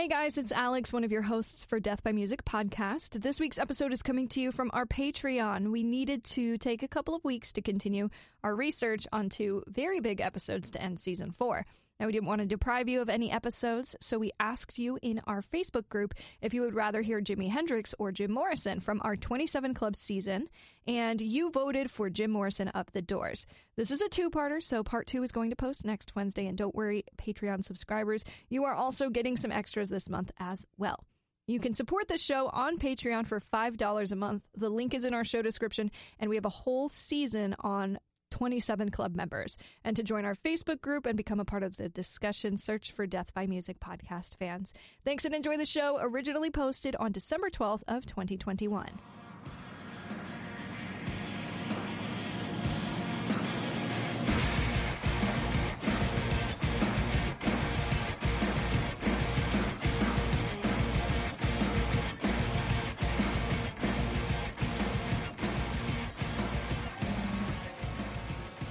[0.00, 3.20] Hey guys, it's Alex, one of your hosts for Death by Music podcast.
[3.20, 5.70] This week's episode is coming to you from our Patreon.
[5.70, 8.08] We needed to take a couple of weeks to continue
[8.42, 11.66] our research on two very big episodes to end season four.
[12.00, 15.20] Now, we didn't want to deprive you of any episodes, so we asked you in
[15.26, 19.16] our Facebook group if you would rather hear Jimi Hendrix or Jim Morrison from our
[19.16, 20.48] 27 Club season,
[20.86, 23.46] and you voted for Jim Morrison Up the Doors.
[23.76, 26.56] This is a two parter, so part two is going to post next Wednesday, and
[26.56, 31.04] don't worry, Patreon subscribers, you are also getting some extras this month as well.
[31.46, 34.42] You can support the show on Patreon for $5 a month.
[34.56, 37.98] The link is in our show description, and we have a whole season on
[38.30, 39.56] 27 club members.
[39.84, 43.06] And to join our Facebook group and become a part of the discussion, search for
[43.06, 44.72] Death by Music podcast fans.
[45.04, 49.19] Thanks and enjoy the show, originally posted on December 12th of 2021.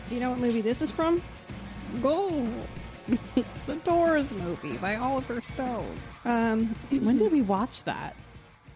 [0.09, 1.21] Do you know what movie this is from?
[2.01, 2.47] Go.
[3.65, 5.95] the Doors movie by Oliver Stone.
[6.25, 8.15] Um, When did we watch that?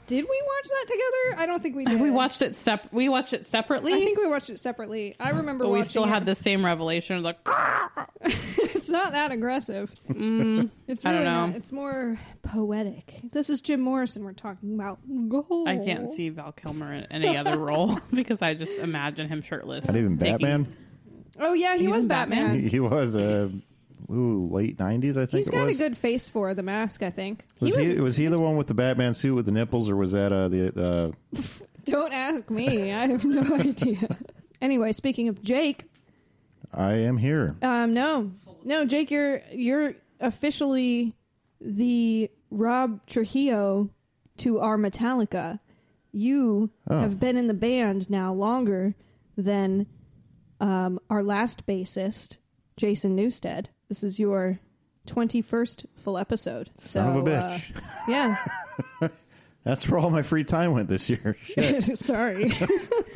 [0.06, 1.42] did we watch that together?
[1.42, 2.00] I don't think we did.
[2.00, 3.94] We watched it sep- We watched it separately.
[3.94, 5.16] I think we watched it separately.
[5.20, 6.10] I remember but we still it.
[6.10, 7.24] had the same revelation.
[7.24, 7.40] Like,
[8.22, 9.92] It's not that aggressive.
[10.10, 10.70] it's Mm,
[11.06, 11.48] I don't know.
[11.48, 11.56] not.
[11.56, 13.22] It's more poetic.
[13.32, 15.00] This is Jim Morrison we're talking about.
[15.30, 15.64] Go.
[15.66, 19.88] I can't see Val Kilmer in any other role because I just imagine him shirtless.
[19.88, 20.76] Not even taking- Batman.
[21.40, 22.40] Oh yeah, he He's was in Batman?
[22.44, 22.62] Batman.
[22.64, 23.50] He, he was uh,
[24.12, 25.32] ooh, late nineties, I think.
[25.38, 25.76] He's it got was.
[25.76, 27.02] a good face for the mask.
[27.04, 27.46] I think.
[27.60, 27.90] Was he was.
[27.90, 30.32] he was he the one with the Batman suit with the nipples, or was that
[30.32, 31.40] uh, the uh,
[31.86, 32.94] Don't ask me.
[32.94, 34.08] I have no idea.
[34.62, 35.86] Anyway, speaking of Jake,
[36.74, 37.56] I am here?
[37.62, 38.32] um, no,
[38.64, 41.16] no, Jake, you're you're officially
[41.60, 43.90] the Rob Trujillo
[44.38, 45.60] to our Metallica.
[46.12, 47.00] You Oh.
[47.00, 48.94] have been in the band now longer
[49.36, 49.88] than
[50.64, 52.38] um, our last bassist,
[52.78, 53.66] Jason Newsted.
[53.90, 54.60] This is your
[55.08, 56.70] 21st full episode.
[56.78, 57.82] So, Son of a uh, bitch.
[58.08, 58.38] yeah.
[59.64, 61.38] That's where all my free time went this year.
[61.46, 61.98] Shit.
[61.98, 62.50] Sorry.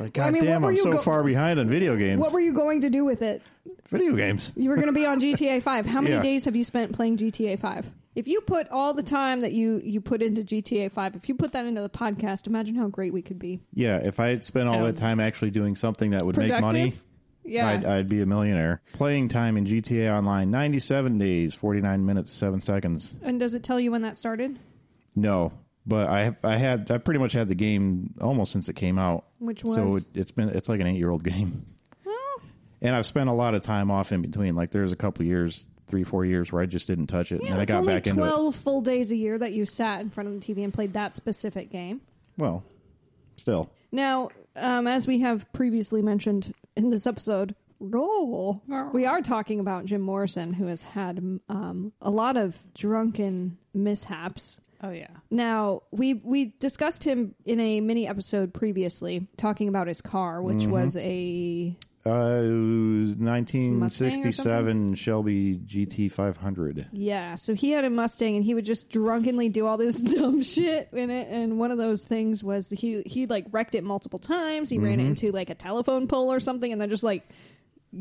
[0.00, 2.20] I God mean, damn, I'm so go- far behind on video games.
[2.20, 3.42] what were you going to do with it?
[3.88, 4.52] video games?
[4.56, 5.86] You were going to be on GTA 5.
[5.86, 6.22] How many Yeah.
[6.22, 7.90] days have you spent playing GTA 5?
[8.14, 11.34] If you put all the time that you you put into GTA 5, if you
[11.34, 13.60] put that into the podcast, imagine how great we could be.
[13.74, 16.50] Yeah, if I had spent all Um, that time actually doing something that would make
[16.50, 17.04] money, Productive?
[17.48, 17.68] Yeah.
[17.68, 18.80] I'd, I'd be a millionaire.
[18.92, 23.12] Playing time in GTA Online: 97 days, 49 minutes, seven seconds.
[23.22, 24.58] and does it tell you when that started?
[25.16, 25.52] No,
[25.86, 28.98] but I have, I had I pretty much had the game almost since it came
[28.98, 29.24] out.
[29.38, 30.02] Which so was?
[30.02, 31.64] it, it's been it's like an eight year old game,
[32.04, 32.14] Well,
[32.82, 34.54] and I've spent a lot of time off in between.
[34.54, 37.52] Like there's a couple years, three four years where I just didn't touch it, yeah,
[37.52, 40.28] and I got back into 12 full days a year that you sat in front
[40.28, 42.00] of the TV and played that specific game.
[42.36, 42.62] Well,
[43.36, 48.62] still, Now, um, as we have previously mentioned in this episode, roll,
[48.92, 51.18] we are talking about Jim Morrison, who has had
[51.48, 54.60] um, a lot of drunken mishaps.
[54.82, 55.08] Oh yeah.
[55.30, 60.58] Now, we we discussed him in a mini episode previously, talking about his car, which
[60.58, 60.70] Mm-hmm.
[60.70, 61.76] was a
[62.06, 66.88] uh, it was 1967 Shelby GT 500.
[66.92, 67.34] yeah.
[67.34, 70.88] So he had a Mustang, and he would just drunkenly do all this dumb shit
[70.92, 71.28] in it.
[71.28, 74.70] And one of those things was he he like wrecked it multiple times.
[74.70, 75.06] He ran Mm-hmm.
[75.08, 77.28] into like a telephone pole or something, and then just like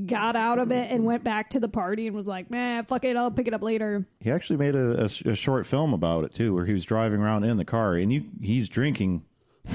[0.06, 3.04] got out of it and went back to the party and was like, "Man, fuck
[3.06, 6.24] it, I'll pick it up later." He actually made a, a, a short film about
[6.26, 9.24] it too, where he was driving around in the car, and you, he's drinking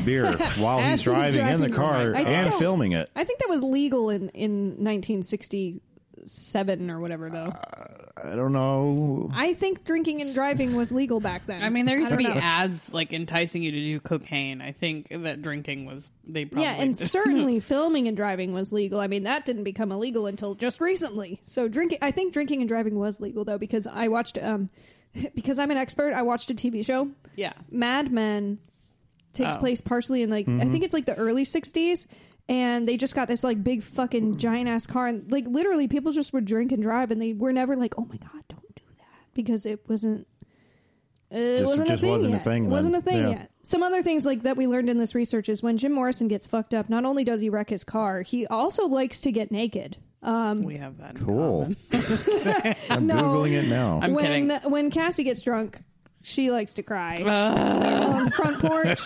[0.05, 3.11] beer while he's he's driving, in the car I and that- filming it.
[3.15, 7.53] I think that was legal in in 1967 or whatever, though.
[8.25, 9.31] I don't know.
[9.35, 11.61] I think drinking and driving was legal back then.
[11.63, 12.35] I mean, there used to be know.
[12.35, 14.61] ads like enticing you to do cocaine.
[14.61, 17.07] I think that drinking was they probably yeah, and did.
[17.09, 19.01] certainly filming and driving was legal.
[19.01, 21.41] I mean, that didn't become illegal until just recently.
[21.43, 24.71] So drinking, I think drinking and driving was legal though, because I watched, um,
[25.35, 26.13] because I'm an expert.
[26.13, 27.11] I watched a TV show.
[27.35, 27.55] yeah.
[27.71, 28.59] Mad Men
[29.33, 29.59] takes Oh.
[29.59, 30.83] place partially in like I think mm-hmm.
[30.83, 32.07] it's like the early '60s,
[32.49, 34.37] and they just got this like big fucking mm.
[34.37, 37.53] giant ass car, and like literally people just would drink and drive, and they were
[37.53, 40.27] never like, "Oh my god, don't do that," because it wasn't.
[41.33, 42.45] Uh, it Just- wasn't just a thing wasn't a yet.
[42.45, 43.29] thing It wasn't a thing Yeah.
[43.31, 43.51] yet.
[43.63, 46.47] Some other things like that we learned in this research is when Jim Morrison gets
[46.47, 49.97] fucked up, not only does he wreck his car, he also likes to get naked.
[50.23, 51.17] Um, We have that.
[51.17, 51.75] in Cool.
[51.91, 52.75] common.
[52.91, 53.15] I'm No.
[53.15, 53.99] googling it now.
[54.03, 54.71] I'm when kidding.
[54.71, 55.81] when Cassie gets drunk,
[56.23, 59.01] She likes to cry on the front porch.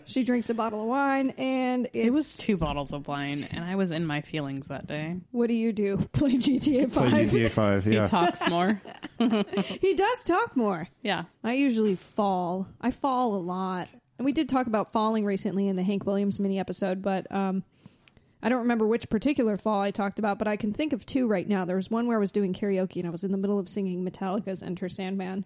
[0.04, 3.64] She drinks a bottle of wine, and it's, It was two bottles of wine, and
[3.64, 5.16] I was in my feelings that day.
[5.32, 5.96] What do you do?
[6.12, 7.30] Play GTA Play Five.
[7.30, 7.86] GTA Five.
[7.86, 8.02] Yeah.
[8.02, 8.80] He talks more.
[9.18, 10.88] he does talk more.
[11.02, 11.24] Yeah.
[11.42, 12.68] I usually fall.
[12.80, 13.88] I fall a lot.
[14.18, 17.64] And we did talk about falling recently in the Hank Williams mini episode, but um,
[18.42, 21.26] I don't remember which particular fall I talked about, but I can think of two
[21.26, 21.64] right now.
[21.64, 23.68] There was one where I was doing karaoke and I was in the middle of
[23.68, 25.44] singing Metallica's Enter Sandman.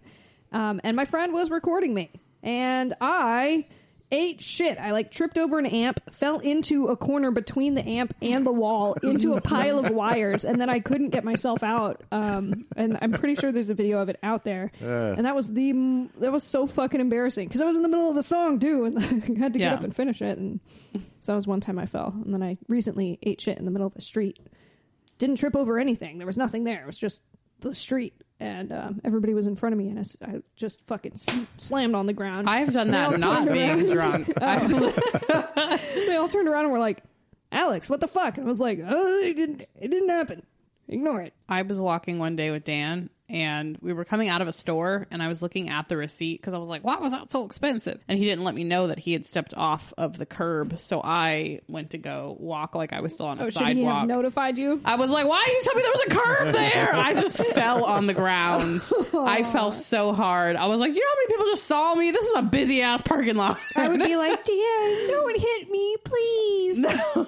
[0.51, 2.11] Um, and my friend was recording me.
[2.43, 3.65] And I
[4.11, 4.77] ate shit.
[4.77, 8.51] I like tripped over an amp, fell into a corner between the amp and the
[8.51, 12.03] wall into a pile of wires, and then I couldn't get myself out.
[12.11, 14.71] Um, and I'm pretty sure there's a video of it out there.
[14.79, 15.71] and that was the
[16.19, 18.85] that was so fucking embarrassing because I was in the middle of the song too,
[18.85, 18.99] and
[19.37, 19.73] I had to get Yeah.
[19.73, 20.37] up and finish it.
[20.37, 20.59] And
[21.21, 23.71] so that was one time I fell, and then I recently ate shit in the
[23.71, 24.37] middle of the street.
[25.17, 26.19] Didn't trip over anything.
[26.19, 26.83] There was nothing there.
[26.83, 27.23] It was just
[27.61, 28.13] the street.
[28.39, 31.13] And um, everybody was in front of me, and I, s- I just fucking
[31.55, 32.49] slammed on the ground.
[32.49, 34.29] I've done that not being drunk.
[34.41, 37.01] I, they all turned around and were like,
[37.53, 39.61] "Alex, what the fuck?" And I was like, "Oh, it didn't.
[39.79, 40.43] It didn't happen.
[40.89, 44.47] Ignore it." I was walking one day with Dan and we were coming out of
[44.47, 47.11] a store and I was looking at the receipt because I was like, why was
[47.11, 47.99] that so expensive?
[48.07, 50.77] And he didn't let me know that he had stepped off of the curb.
[50.77, 53.59] So I went to go walk like I was still on a Oh, should he
[53.63, 54.07] have sidewalk.
[54.07, 54.79] notified you?
[54.85, 56.93] I was like, why did you tell me there was a curb there?
[56.95, 58.81] I just fell on the ground.
[59.13, 60.55] I fell so hard.
[60.55, 62.11] I was like, you know how many people just saw me?
[62.11, 63.57] This is a busy ass parking lot.
[63.75, 66.85] I would be like, "Dan, no one hit me, please."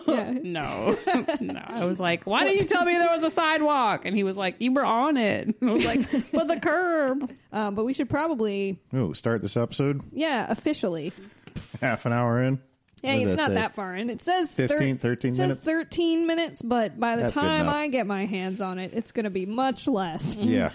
[0.07, 0.33] Yeah.
[0.47, 0.97] No,
[1.41, 1.61] no.
[1.67, 4.05] I was like, why didn't you tell me there was a sidewalk?
[4.05, 5.55] And he was like, you were on it.
[5.61, 7.31] I was like, but the curb.
[7.51, 11.11] Um, but we should probably, Ooh, start this episode yeah, officially.
[11.81, 12.59] half an hour in.
[13.03, 13.53] Yeah, What it's I not say?
[13.55, 14.09] that far in.
[14.09, 15.63] It says 15, 13 it says minutes?
[15.63, 17.75] 13 minutes, but by the That's good time enough.
[17.75, 20.35] I get my hands on it, it's going to be much less.
[20.37, 20.71] Yeah.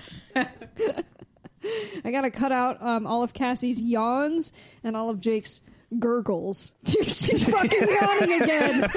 [2.05, 4.53] I got to cut out um, all of Cassie's yawns
[4.85, 5.63] and all of Jake's
[5.99, 6.73] gurgles.
[6.87, 8.89] She's fucking yawning again.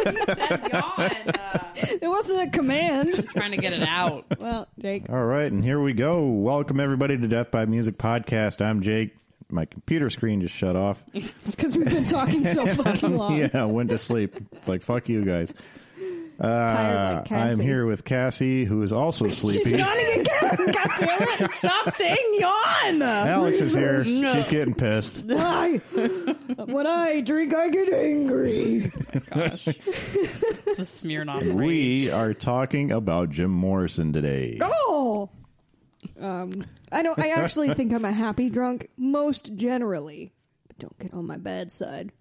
[2.01, 3.27] It wasn't a command.
[3.29, 4.25] Trying to get it out.
[4.39, 6.25] Well, Jake, All right, and here we go.
[6.25, 8.63] Welcome everybody to Death by Music podcast.
[8.63, 9.15] I'm Jake.
[9.49, 11.03] My computer screen just shut off.
[11.13, 13.37] it's because we've been talking so fucking long.
[13.37, 14.35] yeah, went to sleep.
[14.53, 15.53] It's like fuck you guys.
[16.41, 19.77] Tired like Uh, I'm here with Cassie, who is also She's sleepy.
[19.77, 20.25] yawning again.
[20.73, 21.51] God damn it.
[21.51, 23.01] Stop saying yawn.
[23.01, 24.03] Alex is here.
[24.03, 25.23] She's getting pissed.
[25.25, 25.77] Why?
[26.65, 28.91] when I drink, I get angry.
[29.33, 29.67] Gosh.
[29.67, 31.55] It's a Smirnoff rage.
[31.55, 34.57] We are talking about Jim Morrison today.
[34.61, 35.29] Oh.
[36.19, 37.17] Um, I don't.
[37.17, 40.33] I actually think I'm a happy drunk most generally,
[40.67, 42.11] but don't get on my bad side.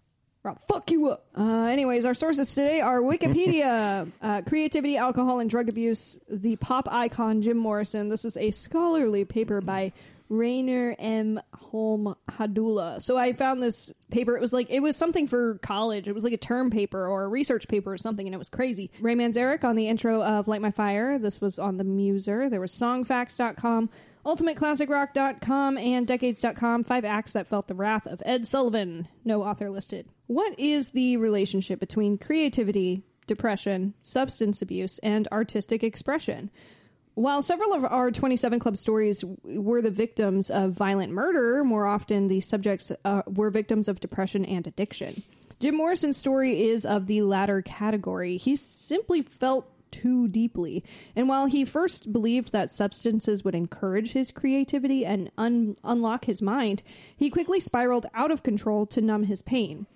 [0.45, 1.25] Or I'll fuck you up.
[1.37, 6.87] Uh, anyways, our sources today are Wikipedia, uh, creativity, alcohol, and drug abuse, the pop
[6.91, 8.11] icon Jim Morrison.
[8.11, 9.93] This is a scholarly paper by
[10.29, 11.41] Rainer M.
[11.55, 13.01] Holm Hadulla.
[13.01, 14.37] So I found this paper.
[14.37, 16.09] It was like it was something for college.
[16.09, 18.51] It was like a term paper or a research paper or something, and it was
[18.51, 18.91] crazy.
[19.01, 21.19] Ray Manzarek on the intro of Light My Fire.
[21.19, 22.51] This was on the Muser.
[22.51, 23.89] There was Songfacts.com.
[24.25, 29.09] UltimateClassicRock.com and Decades.com, five acts that felt the wrath of Ed Sullivan.
[29.25, 30.07] No author listed.
[30.27, 36.51] What is the relationship between creativity, depression, substance abuse, and artistic expression?
[37.15, 42.27] While several of our 27 Club stories were the victims of violent murder, more often
[42.27, 45.23] the subjects uh, were victims of depression and addiction.
[45.61, 48.39] Jim Morrison's story is of the latter category.
[48.39, 50.85] He simply felt too deeply.
[51.15, 56.43] And while he first believed that substances would encourage his creativity and un- unlock his
[56.43, 56.83] mind,
[57.17, 59.87] he quickly spiraled out of control to numb his pain.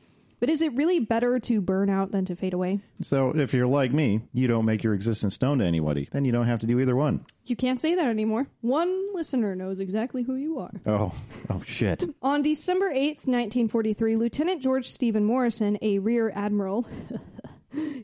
[0.41, 2.79] But is it really better to burn out than to fade away?
[3.03, 6.09] So if you're like me, you don't make your existence known to anybody.
[6.13, 7.25] Then you don't have to do either one.
[7.47, 8.47] You can't say that anymore.
[8.61, 10.71] One listener knows exactly who you are.
[10.87, 11.13] Oh,
[11.51, 12.05] oh shit.
[12.23, 16.87] On December 8th, 1943, Lieutenant George Stephen Morrison, a rear admiral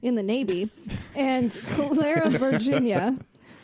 [0.02, 0.71] in the Navy,
[1.16, 3.16] and Clara, Virginia,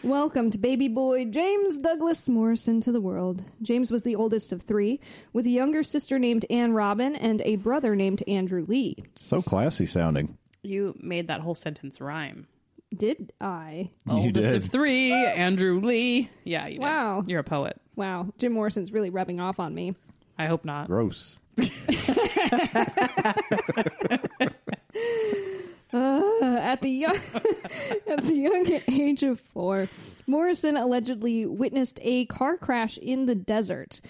[0.03, 3.43] welcomed baby boy James Douglas Morrison to the world.
[3.63, 5.01] James was the oldest of three,
[5.33, 8.97] with a younger sister named Anne Robin and a brother named Andrew Lee.
[9.17, 10.37] So classy sounding.
[10.63, 12.47] You made that whole sentence rhyme.
[12.95, 13.91] Did I?
[14.07, 14.57] You Oldest did.
[14.57, 16.29] of three, Andrew Lee.
[16.45, 16.83] Yeah, you did.
[16.83, 17.23] Wow.
[17.27, 17.81] You're a poet.
[17.95, 19.95] Wow, Jim Morrison's really rubbing off on me.
[20.39, 20.89] I hope not.
[20.89, 21.39] Gross.
[25.93, 27.17] Uh, at the young
[28.07, 29.89] at the young age of four,
[30.27, 34.01] Morrison allegedly witnessed a car crash in the desert.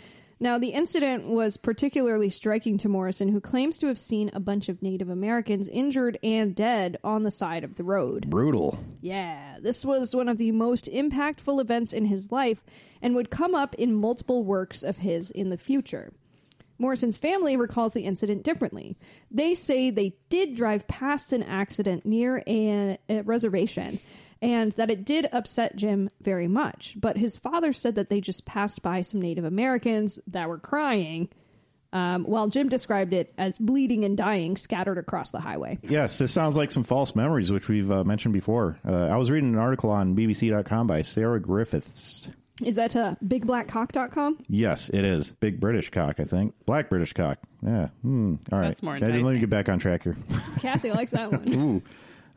[0.43, 4.71] Now, the incident was particularly striking to Morrison, who claims to have seen a bunch
[4.71, 8.31] of Native Americans injured and dead on the side of the road.
[8.31, 8.79] Brutal.
[9.03, 12.65] Yeah, this was one of the most impactful events in his life
[13.03, 16.11] and would come up in multiple works of his in the future.
[16.81, 18.97] Morrison's family recalls the incident differently.
[19.31, 24.01] They say they did drive past an accident near a, a reservation
[24.43, 26.97] and that it did upset Jim very much.
[26.99, 31.29] But his father said that they just passed by some Native Americans that were crying,
[31.93, 35.79] um, while Jim described it as bleeding and dying scattered across the highway.
[35.83, 38.79] Yes, this sounds like some false memories, which we've uh, mentioned before.
[38.87, 42.31] Uh, I was reading an article on BBC.com by Sarah Griffiths.
[42.63, 44.39] Is that uh, bigblackcock.com?
[44.49, 45.33] Yes, it is.
[45.33, 46.55] Big British cock, I think.
[46.67, 47.39] Black British cock.
[47.63, 47.89] Yeah.
[48.03, 48.35] Hmm.
[48.53, 48.69] All right.
[48.69, 49.41] That's more Let me enticing.
[49.41, 50.17] get back on track here.
[50.61, 51.55] Cassie likes that one.
[51.55, 51.83] Ooh.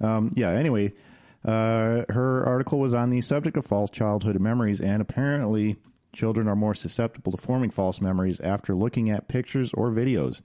[0.05, 0.93] Um, yeah, anyway,
[1.45, 5.77] uh, her article was on the subject of false childhood memories, and apparently
[6.13, 10.41] children are more susceptible to forming false memories after looking at pictures or videos.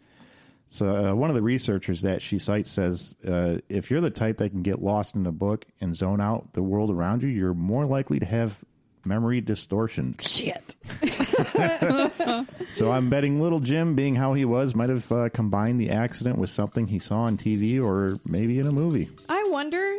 [0.71, 4.37] So, uh, one of the researchers that she cites says uh, if you're the type
[4.39, 7.55] that can get lost in a book and zone out the world around you, you're
[7.55, 8.63] more likely to have
[9.05, 10.15] memory distortion.
[10.21, 10.75] Shit.
[12.71, 16.39] So, I'm betting little Jim, being how he was, might have uh, combined the accident
[16.39, 19.09] with something he saw on TV or maybe in a movie.
[19.29, 19.97] I wonder.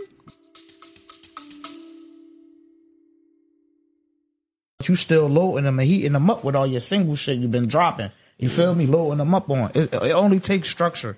[4.89, 7.67] you still loading them and heating them up with all your single shit you've been
[7.67, 8.11] dropping.
[8.37, 8.87] You feel me?
[8.87, 9.71] Loading them up on.
[9.75, 11.17] It, it only takes structure.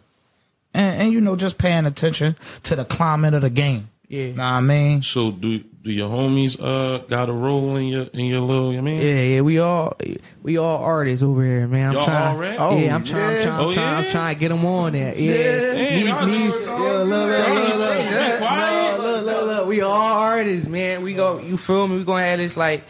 [0.73, 3.89] And, and, you know, just paying attention to the climate of the game.
[4.11, 4.27] Yeah.
[4.27, 5.01] Know what I mean?
[5.03, 8.71] So do do your homies uh got a role in your in your little?
[8.77, 9.95] I mean, Yeah, yeah, we all
[10.43, 11.87] we all artists over here, man.
[11.89, 12.35] I'm Y'all trying.
[12.35, 12.57] already?
[12.57, 13.37] Oh, yeah, I'm trying.
[13.37, 13.53] I'm trying.
[13.59, 15.15] I'm Oh, trying, I'm trying to get them on there.
[15.17, 15.33] Yeah,
[15.73, 18.99] Damn, y'all Me- me- just- yeah, look, look, y'all look, just look, sitting look, quiet.
[18.99, 21.01] look, look, look, We all artists, man.
[21.03, 21.39] We go.
[21.39, 21.97] You feel me?
[21.97, 22.83] We gonna have this like.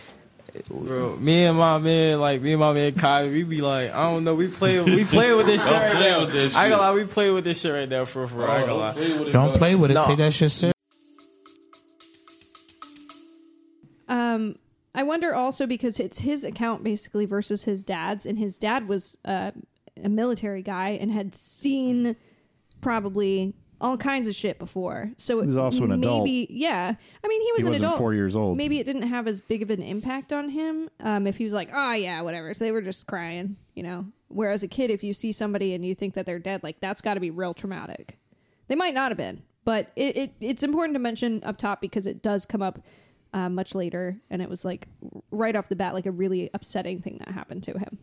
[0.69, 4.11] Bro, me and my man, like me and my man Kai, we be like, I
[4.11, 5.99] don't know, we play, we play with this shit Don't right now.
[6.19, 6.71] I ain't gonna shit.
[6.71, 8.49] lie, we play with this shit right now for for.
[8.49, 8.91] I ain't gonna lie.
[8.91, 9.93] play with it, Don't play with it.
[9.93, 10.03] No.
[10.03, 10.73] Take that shit serious.
[14.12, 14.56] Um,
[14.94, 19.18] I wonder also because it's his account basically versus his dad's, and his dad was
[19.25, 19.51] uh,
[20.03, 22.15] a military guy and had seen
[22.82, 25.12] probably all kinds of shit before.
[25.18, 26.25] So He was also an adult.
[26.25, 28.00] maybe, Yeah, I mean, he was He an wasn't adult.
[28.00, 28.58] four years old.
[28.58, 30.89] Maybe it didn't have as big of an impact on him.
[31.00, 32.53] Um, if he was like, oh yeah, whatever.
[32.53, 34.06] So they were just crying, you know.
[34.27, 37.01] Whereas a kid, if you see somebody and you think that they're dead, like that's
[37.01, 38.18] got to be real traumatic.
[38.68, 42.06] They might not have been, but it, it it's important to mention up top because
[42.08, 42.80] it does come up
[43.33, 44.88] uh, much later, and it was like
[45.31, 48.00] right off the bat, like a really upsetting thing that happened to him.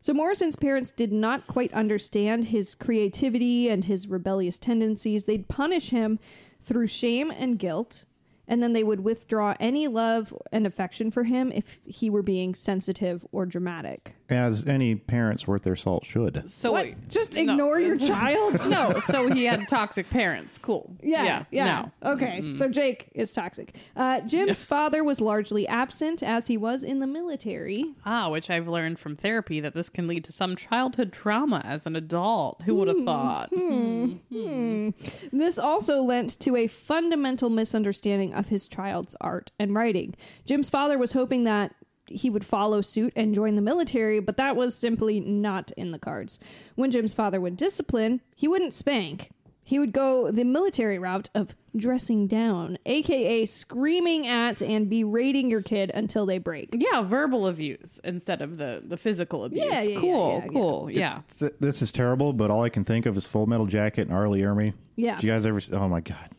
[0.00, 5.24] So Morrison's parents did not quite understand his creativity and his rebellious tendencies.
[5.24, 6.18] They'd punish him
[6.62, 8.04] through shame and guilt,
[8.46, 12.54] and then they would withdraw any love and affection for him if he were being
[12.54, 14.14] sensitive or dramatic.
[14.30, 16.48] As any parents worth their salt should.
[16.48, 16.84] So what?
[16.84, 17.40] wait, Just no.
[17.42, 18.54] ignore your child?
[18.68, 20.58] no, so he had toxic parents.
[20.58, 20.94] Cool.
[21.02, 21.90] Yeah, yeah.
[22.02, 22.12] No.
[22.12, 22.50] Okay, mm-hmm.
[22.50, 23.74] so Jake is toxic.
[23.96, 27.94] Uh, Jim's father was largely absent as he was in the military.
[28.04, 31.86] Ah, which I've learned from therapy that this can lead to some childhood trauma as
[31.86, 32.62] an adult.
[32.62, 33.48] Who would have hmm, thought?
[33.54, 34.90] Hmm, hmm.
[35.32, 40.14] This also lent to a fundamental misunderstanding of his child's art and writing.
[40.44, 41.74] Jim's father was hoping that
[42.10, 45.98] he would follow suit and join the military, but that was simply not in the
[45.98, 46.38] cards.
[46.74, 49.30] When Jim's father would discipline, he wouldn't spank.
[49.64, 55.60] He would go the military route of dressing down, aka screaming at and berating your
[55.60, 56.70] kid until they break.
[56.72, 59.66] Yeah, verbal abuse instead of the the physical abuse.
[59.66, 60.46] Yeah, yeah, yeah, cool, yeah, yeah.
[60.48, 60.90] cool.
[60.90, 61.20] Yeah.
[61.38, 64.12] Th- This is terrible, but all I can think of is Full Metal Jacket and
[64.16, 64.26] R.
[64.28, 64.72] Lee Ermey.
[64.96, 65.16] Yeah.
[65.16, 65.60] Did you guys ever?
[65.72, 66.30] Oh my god.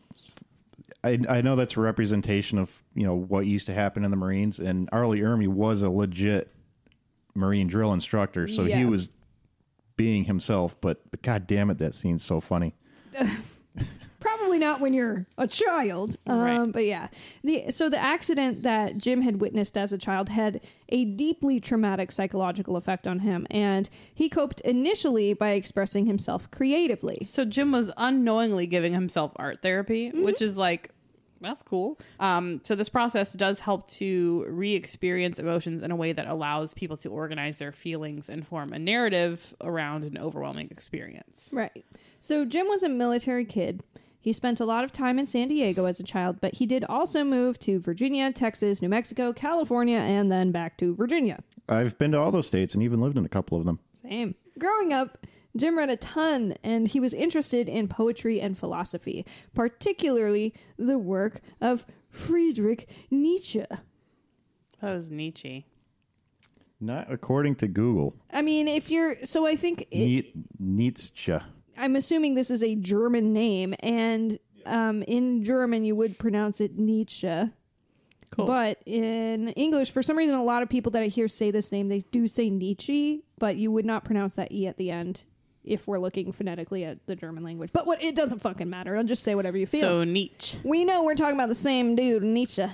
[1.02, 4.16] I, I know that's a representation of you know what used to happen in the
[4.16, 5.06] Marines, and R.
[5.06, 6.52] Lee Ermey was a legit
[7.34, 9.10] Marine drill instructor, so he was
[9.96, 10.80] being himself.
[10.80, 12.74] But, but god damn it, that scene's so funny.
[14.58, 16.16] Not when you're a child.
[16.26, 16.72] Um, Right.
[16.72, 17.08] But yeah.
[17.44, 22.12] The, so the accident that Jim had witnessed as a child had a deeply traumatic
[22.12, 27.18] psychological effect on him, and he coped initially by expressing himself creatively.
[27.24, 30.90] So Jim was unknowingly giving himself art therapy, which is like
[31.40, 31.98] that's cool.
[32.18, 36.96] Um, so this process does help to re-experience emotions in a way that allows people
[36.98, 41.50] to organize their feelings and form a narrative around an overwhelming experience.
[41.52, 41.84] Right.
[42.20, 43.82] So Jim was a military kid.
[44.20, 46.84] He spent a lot of time in San Diego as a child, but he did
[46.84, 51.42] also move to Virginia, Texas, New Mexico, California, and then back to Virginia.
[51.68, 53.78] I've been to all those states and even lived in a couple of them.
[54.02, 54.34] Same.
[54.58, 59.24] Growing up, Jim read a ton and he was interested in poetry and philosophy,
[59.54, 63.64] particularly the work of Friedrich Nietzsche.
[64.80, 65.66] That was Nietzsche.
[66.80, 68.16] Not according to Google.
[68.32, 71.38] I mean, if you're so, I think it, Nietzsche.
[71.80, 76.78] I'm assuming this is a German name, and um, in German you would pronounce it
[76.78, 77.50] Nietzsche.
[78.30, 78.46] Cool.
[78.46, 81.72] But in English, for some reason, a lot of people that I hear say this
[81.72, 85.24] name, they do say Nietzsche, but you would not pronounce that e at the end
[85.64, 87.70] if we're looking phonetically at the German language.
[87.72, 88.96] But what it doesn't fucking matter.
[88.96, 89.80] I'll just say whatever you feel.
[89.80, 90.58] So Nietzsche.
[90.62, 92.66] we know we're talking about the same dude, Nietzsche.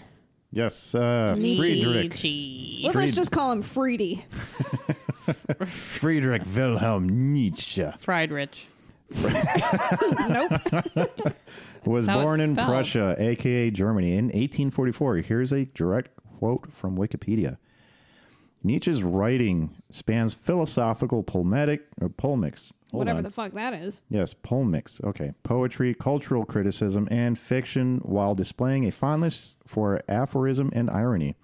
[0.53, 2.11] Yes, uh, Friedrich.
[2.11, 2.81] Nietzsche.
[2.85, 4.25] Well, let's just call him Friedy.
[5.67, 8.69] Friedrich Wilhelm Nietzsche Friedrich.
[10.29, 11.37] nope.
[11.85, 12.69] was how born in spelled.
[12.69, 15.17] Prussia, aka Germany, in 1844.
[15.19, 17.59] Here's a direct quote from Wikipedia.
[18.63, 22.73] Nietzsche's writing spans philosophical polemic or uh, polemics.
[22.91, 23.25] Hold Whatever on.
[23.25, 24.03] the fuck that is.
[24.09, 25.01] Yes, polemics.
[25.05, 25.33] Okay.
[25.43, 31.37] Poetry, cultural criticism, and fiction while displaying a fondness for aphorism and irony.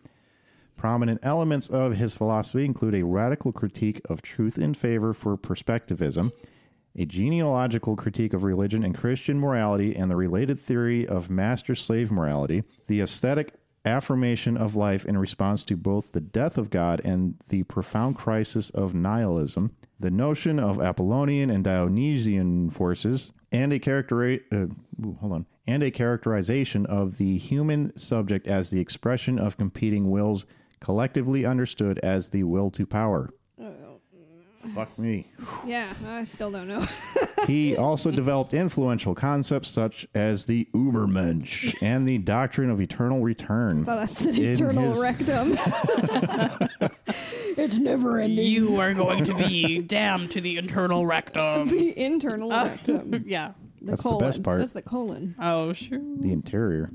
[0.77, 6.33] Prominent elements of his philosophy include a radical critique of truth in favor for perspectivism,
[6.97, 12.11] a genealogical critique of religion and Christian morality and the related theory of master slave
[12.11, 17.35] morality, the aesthetic affirmation of life in response to both the death of God and
[17.49, 24.39] the profound crisis of nihilism, the notion of Apollonian and Dionysian forces, and a character
[24.53, 24.57] uh,
[25.05, 30.11] ooh, hold on, and a characterization of the human subject as the expression of competing
[30.11, 30.47] wills
[30.81, 33.31] collectively understood as the will to power.
[34.75, 35.27] Fuck me.
[35.67, 36.85] Yeah, I still don't know.
[37.49, 43.85] He also developed influential concepts such as the Ubermensch and the doctrine of eternal return.
[43.89, 45.49] Oh, that's an In eternal his- rectum.
[47.57, 48.47] it's never ending.
[48.47, 51.67] You are going to be damned to the internal rectum.
[51.67, 53.25] the internal uh, rectum.
[53.27, 53.53] yeah.
[53.81, 54.25] The That's the colon.
[54.25, 54.59] best part.
[54.61, 55.35] That's the colon.
[55.41, 55.99] Oh, sure.
[56.21, 56.91] the interior.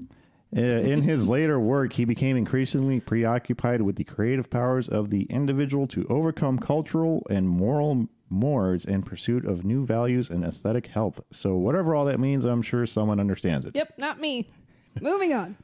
[0.55, 5.23] Uh, in his later work, he became increasingly preoccupied with the creative powers of the
[5.23, 11.19] individual to overcome cultural and moral mores in pursuit of new values and aesthetic health.
[11.31, 13.75] So, whatever all that means, I'm sure someone understands it.
[13.75, 14.49] Yep, not me.
[15.01, 15.57] Moving on.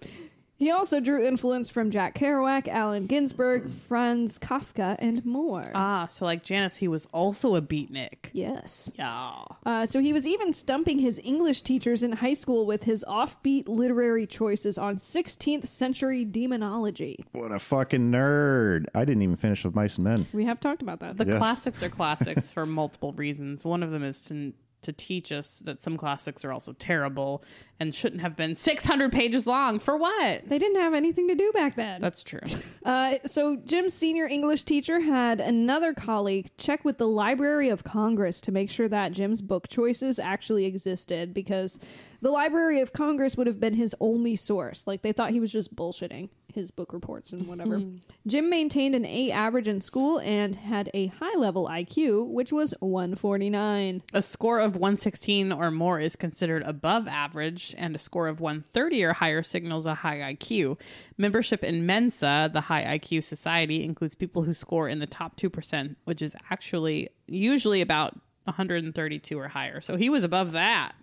[0.56, 5.70] He also drew influence from Jack Kerouac, Allen Ginsberg, Franz Kafka, and more.
[5.76, 8.30] Ah, so like Janis, he was also a beatnik.
[8.34, 8.92] yes.
[8.96, 9.34] Yeah.
[9.66, 13.68] Uh, so he was even stumping his English teachers in high school with his offbeat
[13.68, 17.26] literary choices on 16th century demonology.
[17.34, 18.86] What a fucking nerd.
[18.96, 20.26] I didn't even finish with Mice and Men.
[20.34, 21.18] We have talked about that.
[21.18, 21.38] The Yes.
[21.40, 23.66] classics are classics for multiple reasons.
[23.66, 27.44] One of them is to to teach us that some classics are also terrible
[27.80, 29.80] and shouldn't have been 600 pages long.
[29.80, 30.48] For what?
[30.48, 32.02] they didn't have anything to do back then.
[32.02, 32.40] That's true.
[32.86, 38.42] Uh, so Jim's senior English teacher had another colleague check with the Library of Congress
[38.42, 41.80] to make sure that Jim's book choices actually existed because
[42.24, 44.88] the Library of Congress would have been his only source.
[44.88, 47.80] Like they thought he was just bullshitting his book reports and whatever.
[47.80, 47.98] Hmm.
[48.26, 52.74] Jim maintained an A average in school and had a high level IQ, which was
[52.80, 54.04] 149.
[54.14, 59.04] A score of 116 or more is considered above average, and a score of 130
[59.04, 60.80] or higher signals a high IQ.
[61.18, 65.98] Membership in Mensa, the high IQ society, includes people who score in the top 2%,
[66.06, 69.82] which is actually usually about 132 or higher.
[69.82, 70.94] So he was above that.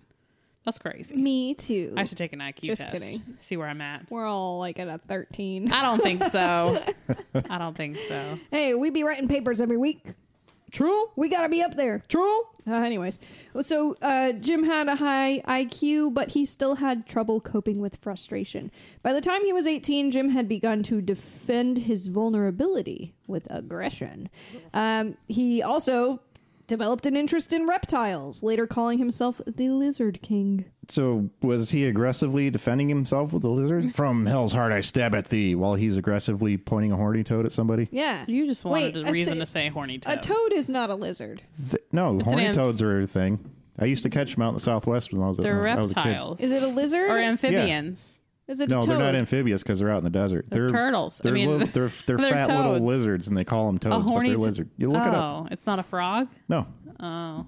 [0.71, 1.17] That's crazy.
[1.17, 1.95] Me too.
[1.97, 3.03] I should take an IQ Just test.
[3.03, 3.23] kidding.
[3.41, 4.09] See where I'm at.
[4.09, 5.73] We're all like at a 13.
[5.73, 6.81] I don't think so.
[7.51, 8.39] I don't think so.
[8.53, 10.05] hey, we be writing papers every week.
[10.71, 11.11] True.
[11.17, 12.05] We gotta be up there.
[12.07, 12.45] True.
[12.69, 13.19] Uh, anyways,
[13.63, 18.71] so uh, Jim had a high IQ, but he still had trouble coping with frustration.
[19.03, 24.31] By the time he was 18, Jim had begun to defend his vulnerability with aggression.
[24.73, 26.21] Um, he also
[26.71, 30.65] developed an interest in reptiles, later calling himself the Lizard King.
[30.89, 33.95] So, was he aggressively defending himself with a lizard?
[33.95, 37.53] From hell's heart, I stab at thee, while he's aggressively pointing a horny toad at
[37.53, 37.89] somebody?
[37.93, 38.25] Yeah.
[38.27, 40.13] You just wanted Wait, a reason a- to say horny toad.
[40.15, 40.35] A toad.
[40.37, 41.43] toad is not a lizard.
[41.71, 43.39] Th- no, an horny amph- toads are a thing.
[43.79, 45.79] I used to catch them out in the southwest when I was a, They're when
[45.79, 46.05] I was a kid.
[46.07, 46.41] reptiles.
[46.41, 47.11] Is it a lizard?
[47.11, 48.21] or amphibians?
[48.51, 48.91] Is it No, a toad?
[48.91, 50.47] they're not amphibious because they're out in the desert.
[50.51, 51.21] They're turtles.
[51.21, 54.05] I They're mean, li- they're they're, they're fat little lizards, and they call them toads,
[54.05, 54.69] but horny they're to- lizard.
[54.77, 55.23] You look oh, it up.
[55.45, 56.29] Oh, it's not a frog.
[56.49, 56.67] No,
[56.99, 57.47] Oh,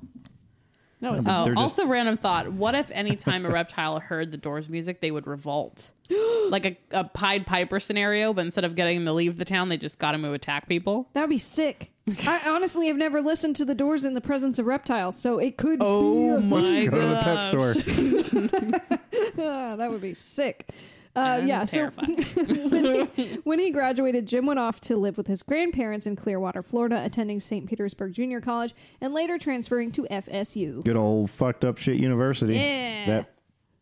[1.00, 1.44] no, it's oh.
[1.46, 5.10] just- Also, random thought: What if any time a reptile heard the Doors music, they
[5.10, 5.90] would revolt,
[6.48, 8.32] like a, a Pied Piper scenario?
[8.32, 10.68] But instead of getting them to leave the town, they just got them to attack
[10.68, 11.08] people.
[11.14, 11.90] That would be sick.
[12.26, 15.56] I honestly have never listened to the doors in the presence of reptiles, so it
[15.56, 16.46] could Oh be.
[16.46, 18.82] my go to the pet store.
[19.36, 20.68] That would be sick.
[21.14, 25.26] Uh, I'm yeah, so when, he, when he graduated, Jim went off to live with
[25.26, 27.68] his grandparents in Clearwater, Florida, attending St.
[27.68, 30.82] Petersburg Junior College, and later transferring to FSU.
[30.84, 32.54] Good old fucked up shit university.
[32.54, 33.06] Yeah.
[33.06, 33.34] That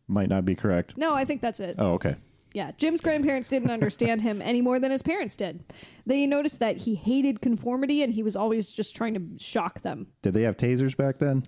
[0.07, 0.97] might not be correct.
[0.97, 1.75] No, I think that's it.
[1.77, 2.17] Oh, okay.
[2.53, 5.63] Yeah, Jim's grandparents didn't understand him any more than his parents did.
[6.05, 10.07] They noticed that he hated conformity and he was always just trying to shock them.
[10.21, 11.43] Did they have tasers back then?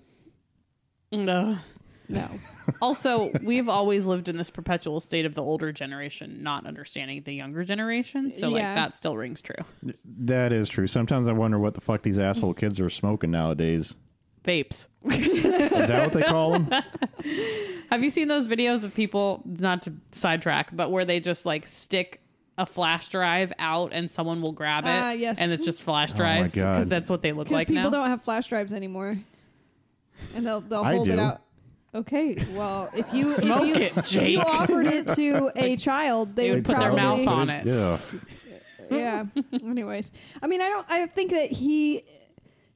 [1.12, 1.58] No.
[2.08, 2.28] No.
[2.82, 7.32] Also, we've always lived in this perpetual state of the older generation not understanding the
[7.34, 8.30] younger generation.
[8.30, 8.74] So, like, Yeah.
[8.74, 9.54] that still rings true.
[10.04, 10.86] That is true.
[10.86, 13.94] Sometimes I wonder what the fuck these asshole kids are smoking nowadays.
[14.44, 14.88] Vapes.
[15.06, 16.70] Is that what they call them?
[17.90, 21.64] Have you seen those videos of people, not to sidetrack, but where they just like
[21.66, 22.20] stick
[22.58, 24.88] a flash drive out and someone will grab it?
[24.88, 25.40] Ah, yes.
[25.40, 26.74] And it's just flash drives God.
[26.74, 27.90] because that's what they look Because like people now.
[27.90, 29.14] don't have flash drives anymore.
[30.34, 31.20] And they'll they'll I hold it do.
[31.20, 31.40] out.
[31.94, 34.38] Okay, well, if you Smoke if you, it, if you Jake.
[34.38, 37.66] offered it to a child, they, They would would put their probably, mouth on it.
[37.66, 37.98] Yeah.
[38.90, 39.24] yeah.
[39.64, 40.10] Anyways,
[40.42, 40.86] I mean, I don't.
[40.90, 42.04] I think that he.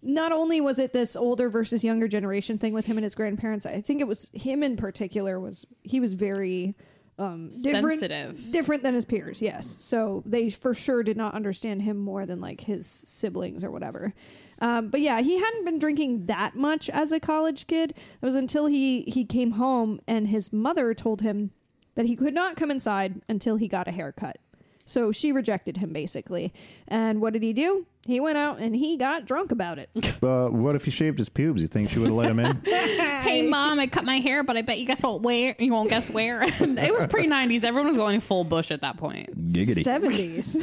[0.01, 3.67] Not only was it this older versus younger generation thing with him and his grandparents,
[3.67, 6.77] I think it was him in particular was he was very
[7.19, 8.53] um, different, Sensitive.
[8.53, 9.43] different than his peers.
[9.43, 13.73] Yes, so they for sure did not understand him more than like his siblings or
[13.73, 14.15] whatever.
[14.61, 17.91] Um, but yeah, he hadn't been drinking that much as a college kid.
[17.91, 21.51] It was until he he came home and his mother told him
[21.95, 24.39] that he could not come inside until he got a haircut.
[24.85, 26.53] So she rejected him basically.
[26.89, 27.87] And what did he do?
[28.07, 29.91] He went out and he got drunk about it.
[30.21, 31.61] But what if he shaved his pubes?
[31.61, 32.61] You think she would have let him in?
[33.19, 35.91] Hey mom, I cut my hair, but I bet you guess what where you won't
[35.91, 36.43] guess where.
[36.47, 37.63] it was pre nineties.
[37.63, 39.53] Everyone was going full bush at that point.
[39.53, 39.85] Giggity.
[39.85, 40.57] 70s.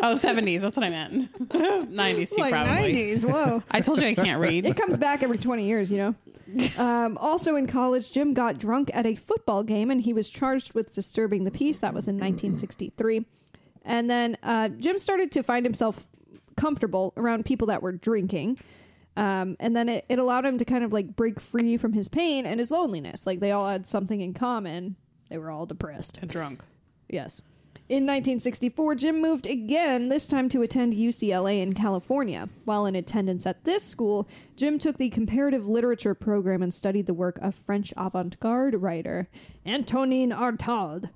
[0.00, 1.48] Oh, 70s, that's what I meant.
[1.48, 2.94] 90s too, like probably.
[2.94, 3.24] 90s.
[3.30, 3.62] Whoa.
[3.70, 4.64] I told you I can't read.
[4.66, 6.14] It comes back every 20 years, you know.
[6.78, 10.72] Um, also in college, Jim got drunk at a football game and he was charged
[10.74, 11.80] with disturbing the peace.
[11.80, 13.26] That was in 1963.
[13.84, 16.06] And then uh, Jim started to find himself
[16.56, 18.58] comfortable around people that were drinking.
[19.16, 22.08] Um, and then it, it allowed him to kind of like break free from his
[22.08, 23.26] pain and his loneliness.
[23.26, 24.96] Like they all had something in common.
[25.28, 26.18] They were all depressed.
[26.20, 26.62] And drunk.
[27.08, 27.42] Yes.
[27.88, 32.50] In 1964, Jim moved again, this time to attend UCLA in California.
[32.66, 37.14] While in attendance at this school, Jim took the comparative literature program and studied the
[37.14, 39.28] work of French avant garde writer
[39.64, 41.08] Antonin Artaud.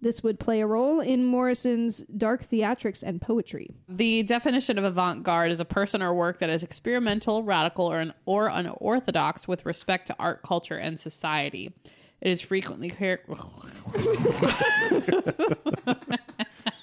[0.00, 3.74] This would play a role in Morrison's dark theatrics and poetry.
[3.86, 8.14] The definition of avant-garde is a person or work that is experimental, radical, or, an,
[8.24, 11.74] or unorthodox with respect to art, culture, and society.
[12.20, 13.20] It is frequently char-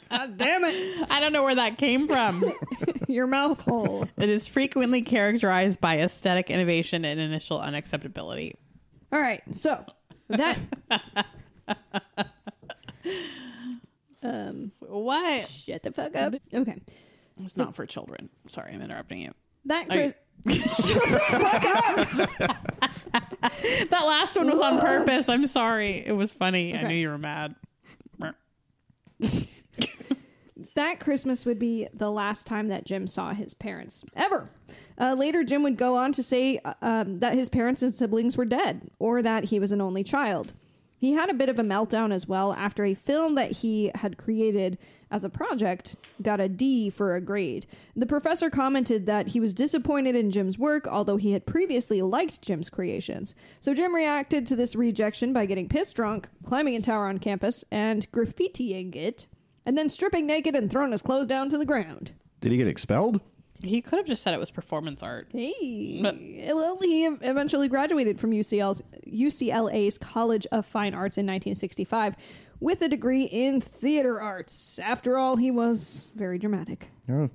[0.10, 1.08] God damn it!
[1.12, 2.44] I don't know where that came from.
[3.08, 4.06] Your mouth hole.
[4.18, 8.54] it is frequently characterized by aesthetic innovation and initial unacceptability.
[9.12, 9.86] All right, so
[10.30, 10.58] that
[14.24, 15.48] um, What?
[15.50, 16.36] shut the fuck up.
[16.54, 16.82] Okay,
[17.42, 18.30] It's not for children.
[18.48, 19.32] Sorry, I'm interrupting you.
[19.66, 19.96] that Okay.
[19.96, 20.14] Chris-
[23.90, 25.30] That last one was on purpose.
[25.30, 26.04] I'm sorry.
[26.06, 26.76] It was funny.
[26.76, 27.56] I knew you were mad.
[30.76, 34.50] that Christmas would be the last time that Jim saw his parents ever.
[35.00, 38.38] Uh, later, Jim would go on to say uh, um, that his parents and siblings
[38.38, 40.54] were dead, or that he was an only child.
[40.98, 44.18] He had a bit of a meltdown as well after a film that he had
[44.18, 44.78] created
[45.12, 47.68] as a project got a D for a grade.
[47.96, 52.42] The professor commented that he was disappointed in Jim's work, although he had previously liked
[52.42, 53.36] Jim's creations.
[53.60, 57.64] So Jim reacted to this rejection by getting pissed drunk, climbing a tower on campus,
[57.72, 59.28] and graffitiing it,
[59.66, 62.14] and then stripping naked and throwing his clothes down to the ground.
[62.40, 63.22] Did he get expelled?
[63.66, 65.28] He could have just said it was performance art.
[65.32, 66.00] Hey,
[66.54, 72.16] well, he eventually graduated from UCL's UCLA's College of Fine Arts in 1965
[72.60, 74.80] with a degree in theater arts.
[74.80, 76.88] After all, he was very dramatic.
[77.10, 77.30] Oh,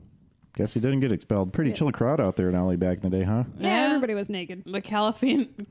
[0.57, 1.53] guess he didn't get expelled.
[1.53, 3.45] Pretty chill crowd out there in LA back in the day, huh?
[3.59, 3.87] Yeah, Yeah.
[3.89, 4.63] everybody was naked.
[4.67, 5.47] The California,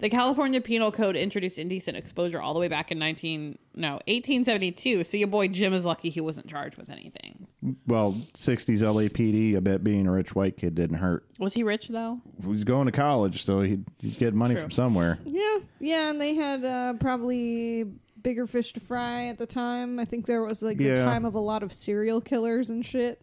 [0.00, 5.04] the California Penal Code introduced indecent exposure all the way back in 19 no 1872.
[5.04, 7.46] So your boy Jim is lucky he wasn't charged with anything.
[7.86, 11.24] Well, 60s LAPD, I bet being a rich white kid didn't hurt.
[11.38, 12.20] Was he rich though?
[12.44, 14.62] He's going to college, so he, he's getting money True.
[14.62, 15.18] from somewhere.
[15.24, 17.84] Yeah, yeah, and they had uh, probably
[18.22, 19.98] bigger fish to fry at the time.
[19.98, 20.92] I think there was like Yeah.
[20.92, 23.22] a time of a lot of serial killers and shit.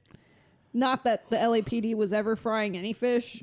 [0.73, 3.41] Not that the LAPD was ever frying any fish.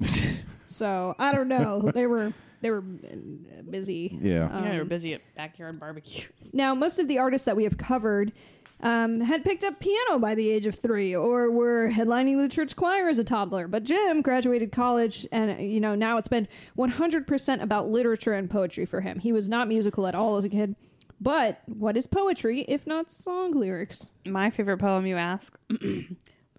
[0.66, 1.90] so I don't know.
[1.94, 2.32] They were
[2.64, 4.18] they were uh, busy.
[4.22, 4.48] Yeah.
[4.50, 6.50] yeah, they were busy at backyard barbecues.
[6.54, 8.32] Now, most of the artists that we have covered
[8.80, 12.74] um, had picked up piano by the age of three or were headlining the church
[12.74, 13.68] choir as a toddler.
[13.68, 16.48] But Jim graduated college, and you know now it's been
[16.78, 19.18] 100% about literature and poetry for him.
[19.18, 20.74] He was not musical at all as a kid.
[21.20, 24.08] But what is poetry if not song lyrics?
[24.24, 25.58] My favorite poem, you ask.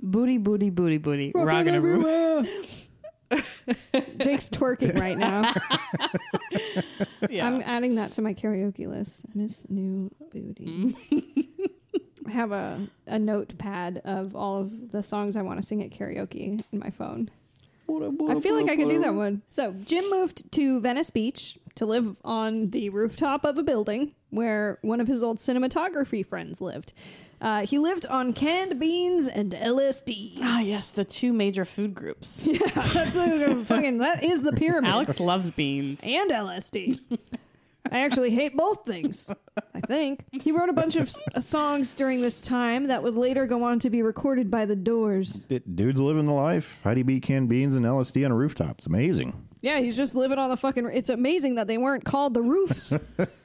[0.01, 1.31] booty, booty, booty, booty.
[1.33, 2.45] Rockin' everywhere.
[4.19, 5.53] Jake's twerking right now.
[7.29, 7.47] Yeah.
[7.47, 9.21] I'm adding that to my karaoke list.
[9.33, 10.95] Miss New Booty.
[12.27, 15.89] I have a, a notepad of all of the songs I want to sing at
[15.89, 17.29] karaoke in my phone.
[17.89, 19.41] I feel like I could do that one.
[19.49, 24.77] So, Jim moved to Venice Beach to live on the rooftop of a building where
[24.81, 26.93] one of his old cinematography friends lived.
[27.41, 30.39] Uh, he lived on canned beans and LSD.
[30.41, 32.47] Ah, yes, the two major food groups.
[32.51, 32.59] Yeah,
[32.93, 34.89] That's the fucking that is the pyramid.
[34.89, 36.01] Alex loves beans.
[36.03, 36.99] and LSD.
[37.91, 39.29] I actually hate both things.
[39.75, 43.15] I think he wrote a bunch of s- uh, songs during this time that would
[43.15, 45.33] later go on to be recorded by the Doors.
[45.47, 46.79] D- Dude's living the life.
[46.83, 48.77] Heidi B canned beans and LSD on a rooftop.
[48.79, 49.33] It's amazing.
[49.61, 50.89] Yeah, he's just living on the fucking.
[50.93, 52.97] It's amazing that they weren't called the Roofs.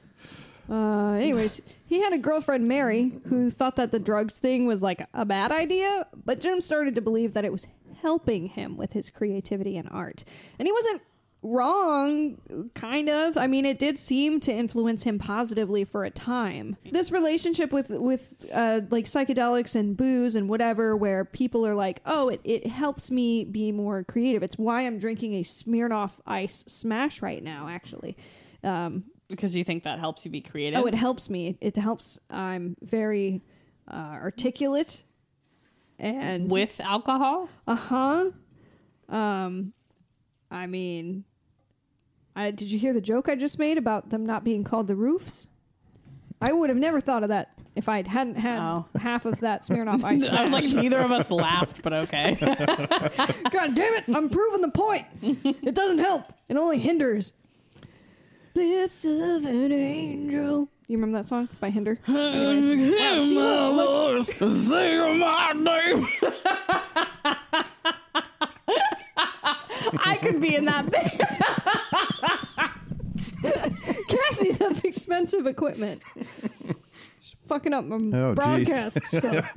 [0.71, 5.05] uh, anyways, he had a girlfriend, Mary, who thought that the drugs thing was like
[5.13, 7.67] a bad idea, but Jim started to believe that it was
[8.01, 10.23] helping him with his creativity and art.
[10.57, 11.01] And he wasn't
[11.43, 13.35] wrong, kind of.
[13.35, 16.77] I mean, it did seem to influence him positively for a time.
[16.89, 22.01] This relationship with with uh, like psychedelics and booze and whatever, where people are like,
[22.05, 26.63] "Oh, it, it helps me be more creative." It's why I'm drinking a Smirnoff Ice
[26.67, 28.15] Smash right now, actually.
[28.63, 30.79] Um, Because you think that helps you be creative.
[30.79, 31.57] oh, it helps me.
[31.61, 32.19] It helps.
[32.29, 33.41] I'm very
[33.89, 35.03] uh, articulate
[35.97, 37.49] and with alcohol?
[37.67, 38.31] uh huh.
[39.09, 39.73] Um,
[40.49, 41.23] I mean,
[42.35, 44.95] I did you hear the joke I just made about them not being called the
[44.95, 45.47] roofs?
[46.41, 48.85] I would have never thought of that if I hadn't had Oh.
[48.99, 50.27] half of that Smirnoff Ice.
[50.29, 52.35] I was like, neither of us laughed, but okay.
[53.51, 54.05] God damn it!
[54.13, 55.05] I'm proving the point.
[55.21, 56.33] It doesn't help.
[56.49, 57.33] It only hinders.
[58.53, 60.67] Lips of an angel.
[60.87, 61.47] You remember that song?
[61.49, 61.97] It's by Hinder.
[62.07, 62.99] Anyways.
[62.99, 64.53] Wow, see, look, look.
[64.53, 66.05] Say my name.
[70.03, 71.11] I could be in that band.
[74.07, 76.01] Cassie, that's expensive equipment.
[77.47, 79.51] Fucking up my Oh, broadcast stuff.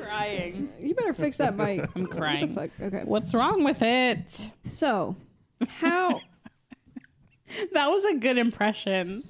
[0.00, 0.68] Crying.
[0.80, 1.80] You better fix that mic.
[1.96, 2.54] I'm What the crying.
[2.54, 2.70] fuck?
[2.80, 3.02] Okay.
[3.04, 4.50] What's wrong with it?
[4.66, 5.16] So,
[5.68, 6.20] how?
[7.72, 9.22] That was a good impression.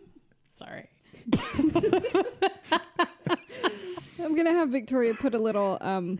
[0.54, 0.88] Sorry.
[4.18, 6.18] I'm gonna have Victoria put a little um,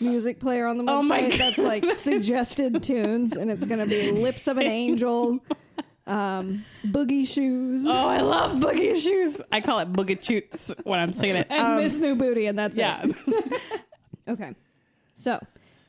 [0.00, 4.10] music player on the website Oh my that's like suggested tunes, and it's gonna be
[4.12, 5.40] "Lips of an Angel,"
[6.06, 9.40] um, "Boogie Shoes," Oh, I love boogie shoes.
[9.50, 11.46] I call it boogie choots when I'm singing it.
[11.50, 13.02] and Um, "Miss New Booty," and that's yeah.
[13.04, 13.60] it.
[14.28, 14.54] Okay.
[15.14, 15.40] So,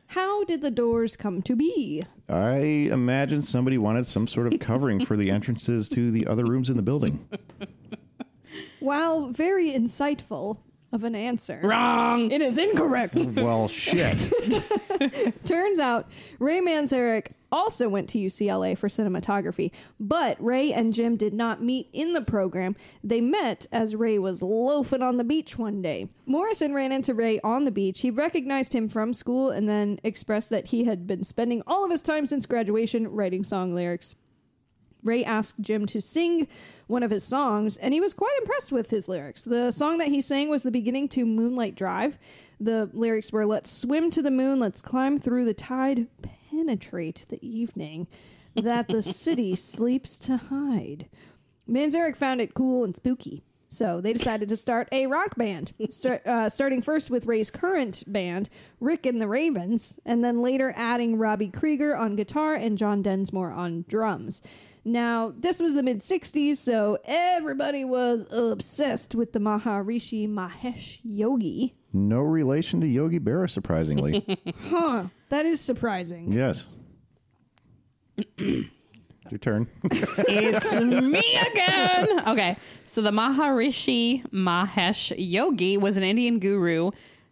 [0.10, 2.02] how did the doors come to be?
[2.28, 2.58] I
[2.92, 6.76] imagine somebody wanted some sort of covering for the entrances to the other rooms in
[6.78, 7.28] the building.
[8.80, 10.58] While very insightful
[10.92, 12.32] of an answer, Wrong.
[12.32, 13.20] it is incorrect.
[13.36, 14.32] Well, shit.
[15.46, 21.34] Turns out Ray Manzarek also went to UCLA for cinematography, but Ray and Jim did
[21.34, 22.76] not meet in the program.
[23.04, 26.10] They met as Ray was loafing on the beach one day.
[26.26, 28.02] Morrison ran into Ray on the beach.
[28.02, 31.92] He recognized him from school and then expressed that he had been spending all of
[31.92, 34.16] his time since graduation writing song lyrics.
[35.04, 36.48] Ray asked Jim to sing
[36.88, 39.46] one of his songs, and he was quite impressed with his lyrics.
[39.46, 42.18] The song that he sang was the beginning to Moonlight Drive.
[42.60, 46.08] The lyrics were Let's swim to the moon, let's climb through the tide,
[46.50, 48.08] penetrate the evening,
[48.56, 51.10] that the city sleeps to hide.
[51.70, 53.44] Manzarek found it cool and spooky.
[53.72, 58.04] So they decided to start a rock band, start, uh, starting first with Ray's current
[58.08, 63.04] band, Rick and the Ravens, and then later adding Robbie Krieger on guitar and John
[63.04, 64.42] Densmore on drums.
[64.84, 71.76] Now, this was the mid 60s, so everybody was obsessed with the Maharishi Mahesh Yogi.
[71.92, 74.26] No relation to Yogi Berra, surprisingly.
[74.64, 76.32] Huh, that is surprising.
[76.32, 76.68] yes.
[78.38, 79.68] Your turn.
[79.84, 82.28] it's me again.
[82.28, 82.58] Okay.
[82.86, 86.92] So the Maharishi Mahesh Yogi was an Indian guru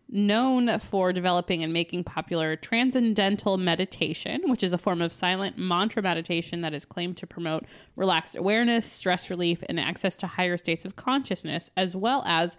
[0.09, 6.01] known for developing and making popular transcendental meditation, which is a form of silent mantra
[6.01, 7.65] meditation that is claimed to promote
[7.95, 12.57] relaxed awareness, stress relief, and access to higher states of consciousness, as well as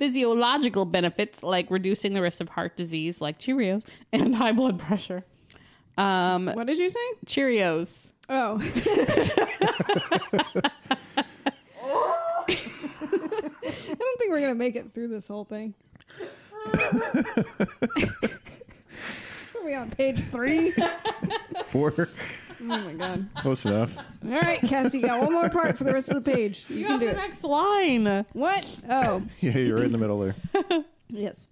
[0.00, 5.24] physiological benefits like reducing the risk of heart disease, like Cheerios, and high blood pressure.
[5.98, 6.98] Um, What did you say?
[7.26, 8.10] Cheerios.
[8.30, 8.58] Oh.
[8.58, 8.64] I
[13.98, 15.74] don't think we're going to make it through this whole thing.
[19.54, 20.72] Are we on page three?
[21.66, 22.08] Four.
[22.62, 23.28] Oh my god.
[23.36, 23.96] Close enough.
[23.98, 26.64] All right, Cassie, you got one more part for the rest of the page.
[26.68, 27.16] You, can do the it.
[27.16, 28.26] next line.
[28.32, 28.78] What?
[28.88, 30.34] Oh, Yeah, you're right in the middle there.
[31.08, 31.48] yes.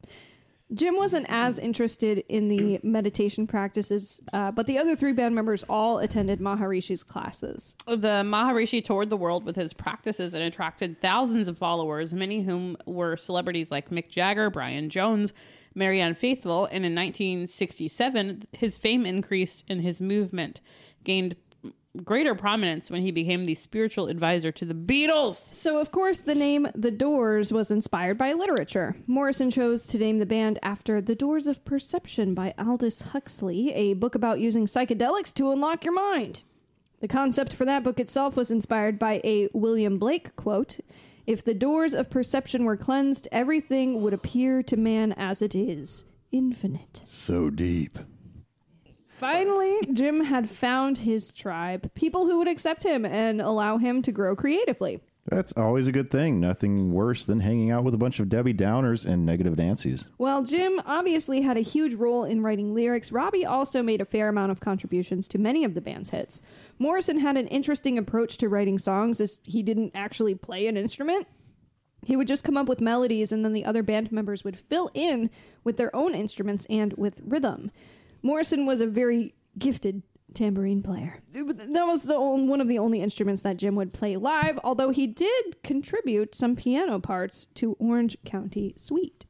[0.74, 5.64] Jim wasn't as interested in the meditation practices, uh, but the other three band members
[5.66, 7.74] all attended Maharishi's classes.
[7.86, 12.76] The Maharishi toured the world with his practices and attracted thousands of followers, many whom
[12.84, 15.32] were celebrities like Mick Jagger, Brian Jones,
[15.74, 20.60] Marianne Faithfull, and in 1967, his fame increased and his movement
[21.04, 21.36] gained
[22.04, 25.52] greater prominence when he became the spiritual advisor to the Beatles.
[25.54, 28.96] So, of course, the name The Doors was inspired by literature.
[29.06, 33.94] Morrison chose to name the band after The Doors of Perception by Aldous Huxley, a
[33.94, 36.42] book about using psychedelics to unlock your mind.
[37.00, 40.80] The concept for that book itself was inspired by a William Blake quote
[41.26, 46.04] If the doors of perception were cleansed, everything would appear to man as it is
[46.32, 47.02] infinite.
[47.04, 47.98] So deep.
[49.18, 54.12] Finally, Jim had found his tribe, people who would accept him and allow him to
[54.12, 55.00] grow creatively.
[55.26, 56.40] That's always a good thing.
[56.40, 60.06] Nothing worse than hanging out with a bunch of Debbie Downers and negative Nancy's.
[60.16, 64.28] While Jim obviously had a huge role in writing lyrics, Robbie also made a fair
[64.28, 66.40] amount of contributions to many of the band's hits.
[66.78, 71.26] Morrison had an interesting approach to writing songs as he didn't actually play an instrument.
[72.04, 74.90] He would just come up with melodies and then the other band members would fill
[74.94, 75.28] in
[75.64, 77.70] with their own instruments and with rhythm.
[78.22, 80.02] Morrison was a very gifted
[80.34, 81.20] tambourine player.
[81.32, 84.90] That was the only, one of the only instruments that Jim would play live, although
[84.90, 89.24] he did contribute some piano parts to Orange County Suite.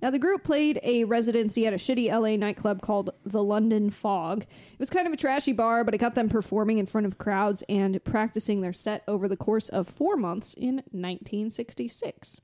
[0.00, 4.42] Now, the group played a residency at a shitty LA nightclub called the London Fog.
[4.42, 7.18] It was kind of a trashy bar, but it got them performing in front of
[7.18, 12.40] crowds and practicing their set over the course of four months in 1966.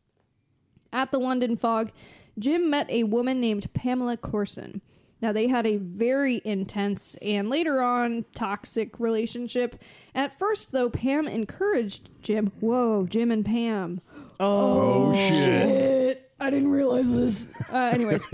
[0.92, 1.90] At the London Fog,
[2.38, 4.81] Jim met a woman named Pamela Courson.
[5.20, 9.83] Now, they had a very intense and later on toxic relationship.
[10.14, 12.52] At first, though, Pam encouraged Jim.
[12.61, 14.00] Whoa, Jim and Pam.
[14.38, 16.31] Oh, shit.
[16.40, 17.52] I didn't realize this.
[17.70, 18.26] Uh, anyways,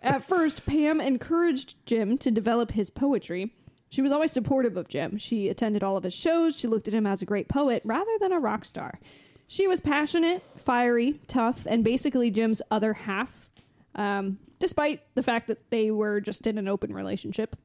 [0.00, 3.52] at first, Pam encouraged Jim to develop his poetry.
[3.88, 5.18] She was always supportive of Jim.
[5.18, 6.56] She attended all of his shows.
[6.56, 9.00] She looked at him as a great poet rather than a rock star.
[9.48, 13.50] She was passionate, fiery, tough, and basically Jim's other half,
[13.96, 17.56] um, despite the fact that they were just in an open relationship.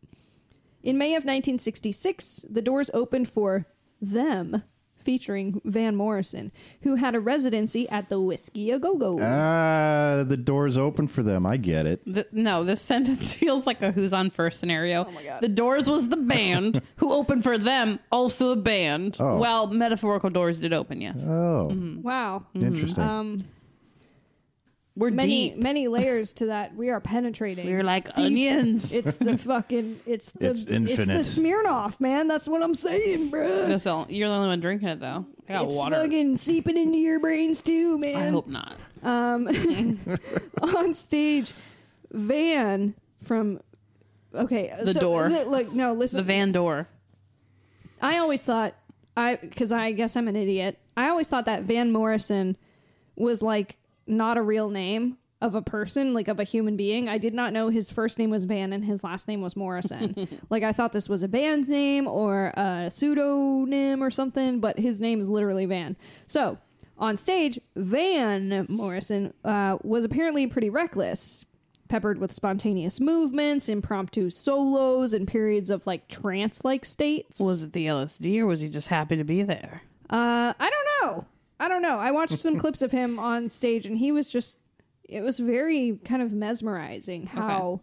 [0.84, 3.68] In May of 1966, the doors opened for
[4.02, 4.64] Them,
[4.98, 6.52] featuring Van Morrison,
[6.82, 9.20] who had a residency at the Whisky A Go Go.
[9.22, 11.46] Ah, the door's open for them.
[11.46, 12.02] I get it.
[12.06, 15.06] The, no, this sentence feels like a who's on first scenario.
[15.08, 15.42] Oh my god.
[15.42, 19.18] The Doors was the band who opened for them, also a band.
[19.20, 19.38] Oh.
[19.38, 21.28] Well, metaphorical doors did open, yes.
[21.28, 21.70] Oh,
[22.02, 22.46] wow.
[22.56, 23.04] interesting.
[23.04, 23.46] Um,
[25.02, 25.58] We're many deep.
[25.58, 26.76] many layers to that.
[26.76, 27.66] We are penetrating.
[27.66, 28.26] We're like Deep.
[28.28, 28.94] onions.
[28.94, 30.00] It's the fucking.
[30.06, 30.52] It's the.
[30.52, 31.18] It's infinite.
[31.20, 32.28] It's the Smirnoff, man.
[32.28, 33.68] That's what I'm saying, bro.
[33.68, 35.26] That's all- You're the only one drinking it, though.
[35.50, 35.96] I got It's water.
[35.98, 38.16] fucking seeping into your brains too, man.
[38.16, 38.76] I hope not.
[39.04, 39.48] Um,
[40.62, 41.52] on stage,
[42.12, 43.60] Van from.
[44.34, 45.30] Okay, The Door.
[45.30, 46.18] li- Like no, listen.
[46.18, 46.88] The Van Door.
[48.02, 48.76] I always thought
[49.18, 50.78] I because I guess I'm an idiot.
[50.96, 52.56] I always thought that Van Morrison
[53.16, 53.76] was like
[54.08, 57.10] not a real name of a person, like of a human being.
[57.10, 60.28] I did not know his first name was Van and his last name was Morrison.
[60.50, 65.02] like I thought this was a band name or a pseudonym or something, but his
[65.02, 65.98] name is literally Van.
[66.28, 66.60] So
[66.98, 71.46] on stage, Van Morrison uh, was apparently pretty reckless.
[71.88, 77.38] Peppered with spontaneous movements, impromptu solos, and periods of like trance like states.
[77.38, 79.82] Was it the LSD or was he just happy to be there?
[80.10, 80.88] Uh, I don't
[81.18, 81.26] know.
[81.62, 81.98] I don't know.
[81.98, 84.58] I watched some clips of him on stage, and he was just.
[85.08, 87.82] It was very kind of mesmerizing how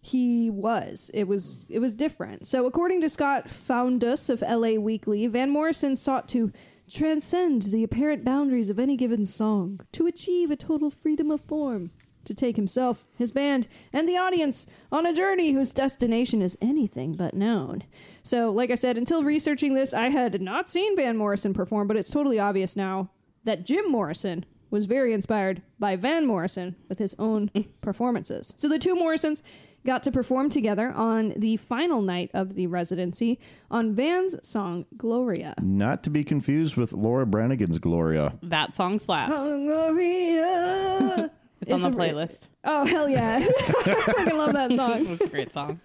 [0.00, 1.10] he was.
[1.12, 2.46] It was it was different.
[2.46, 6.52] So, according to Scott Foundas of LA Weekly, Van Morrison sought to
[6.90, 11.90] transcend the apparent boundaries of any given song to achieve a total freedom of form.
[12.26, 17.12] To take himself, his band, and the audience on a journey whose destination is anything
[17.14, 17.84] but known.
[18.22, 21.96] So, like I said, until researching this, I had not seen Van Morrison perform, but
[21.96, 23.10] it's totally obvious now
[23.44, 28.52] that Jim Morrison was very inspired by Van Morrison with his own performances.
[28.56, 29.42] So the two Morrisons
[29.86, 33.38] got to perform together on the final night of the residency
[33.70, 35.54] on Van's song Gloria.
[35.62, 38.36] Not to be confused with Laura Branigan's Gloria.
[38.42, 39.32] That song slaps.
[39.34, 41.30] Oh, Gloria.
[41.60, 42.48] It's, on the a re- playlist.
[42.64, 43.40] Oh hell yeah!
[43.86, 45.06] I fucking love that song.
[45.16, 45.80] It's a great song.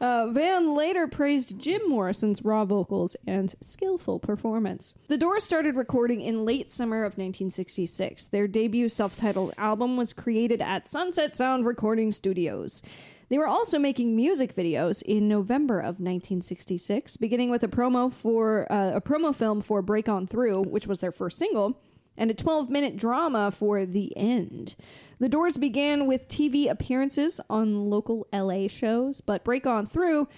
[0.00, 4.94] Uh, Van later praised Jim Morrison's raw vocals and skillful performance.
[5.08, 8.26] The Doors started recording in late summer of 1966.
[8.28, 12.82] Their debut self-titled album was created at Sunset Sound Recording Studios.
[13.30, 18.70] They were also making music videos in November of 1966, beginning with a promo for
[18.70, 21.80] uh, a promo film for "Break On Through," which was their first single.
[22.16, 24.76] And a 12 minute drama for The End.
[25.18, 30.28] The Doors began with TV appearances on local LA shows, but Break On Through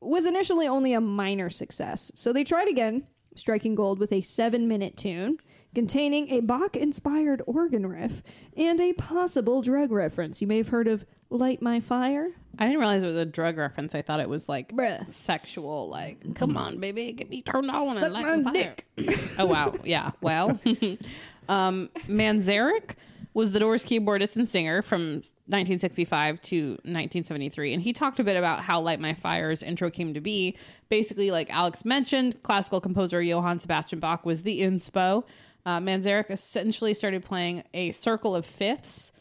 [0.00, 2.10] was initially only a minor success.
[2.14, 3.06] So they tried again,
[3.36, 5.38] striking gold with a seven minute tune
[5.74, 8.22] containing a Bach inspired organ riff
[8.56, 10.40] and a possible drug reference.
[10.40, 12.28] You may have heard of Light My Fire.
[12.58, 13.94] I didn't realize it was a drug reference.
[13.94, 15.10] I thought it was like Bruh.
[15.10, 18.76] sexual, like, come on, baby, get me turned on Suck and light my fire.
[19.38, 19.74] oh, wow.
[19.84, 20.10] Yeah.
[20.20, 20.60] Well,
[21.48, 22.94] um, Manzarek
[23.34, 27.72] was the Doors keyboardist and singer from 1965 to 1973.
[27.72, 30.56] And he talked a bit about how Light My Fire's intro came to be.
[30.90, 35.24] Basically, like Alex mentioned, classical composer Johann Sebastian Bach was the inspo.
[35.64, 39.12] Uh, Manzarek essentially started playing a circle of fifths,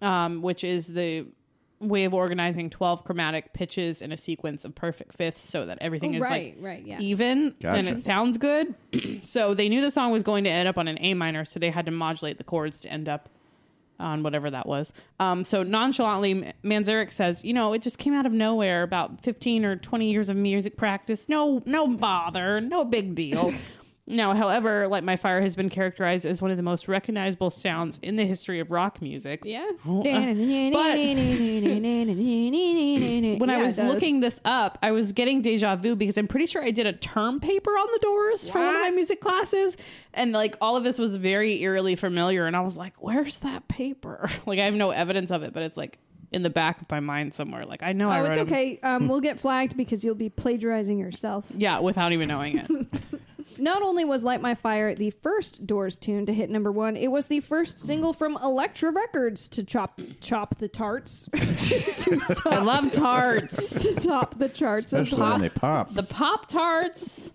[0.00, 1.26] um, which is the
[1.80, 6.14] way of organizing 12 chromatic pitches in a sequence of perfect fifths so that everything
[6.14, 7.00] Oh, is right, like right, yeah.
[7.00, 7.76] even Gotcha.
[7.76, 8.74] and it sounds good.
[9.24, 11.58] so they knew the song was going to end up on an A minor, so
[11.58, 13.28] they had to modulate the chords to end up
[13.98, 14.92] on whatever that was.
[15.20, 18.82] Um, so nonchalantly, Manzarek says, you know, it just came out of nowhere.
[18.84, 21.28] About fifteen or twenty years of music practice.
[21.28, 23.52] No, no bother, no big deal.
[24.04, 27.98] Now, however, Light My Fire has been characterized as one of the most recognizable sounds
[27.98, 29.42] in the history of rock music.
[29.44, 29.64] Yeah.
[29.84, 30.36] but when
[33.38, 36.62] when I was looking this up, I was getting deja vu because I'm pretty sure
[36.64, 39.76] I did a term paper on the Doors for one of my music classes,
[40.12, 43.68] and like all of this was very eerily familiar, and I was like, "Where's that
[43.68, 45.98] paper?" Like I have no evidence of it, but it's like
[46.32, 47.64] in the back of my mind somewhere.
[47.64, 48.80] Like I know I Oh, wrote it's 'em- okay.
[48.82, 51.46] Um, we'll get flagged because you'll be plagiarizing yourself.
[51.56, 53.11] Yeah, without even knowing it.
[53.62, 57.12] Not only was Light My Fire the first Doors tune to hit number one, it
[57.12, 61.28] was the first single from Elektra Records to chop chop the tarts.
[62.44, 63.84] I love tarts.
[63.84, 65.38] to top the charts as Especially when well.
[65.38, 65.90] they pop.
[65.90, 67.30] The Pop Tarts.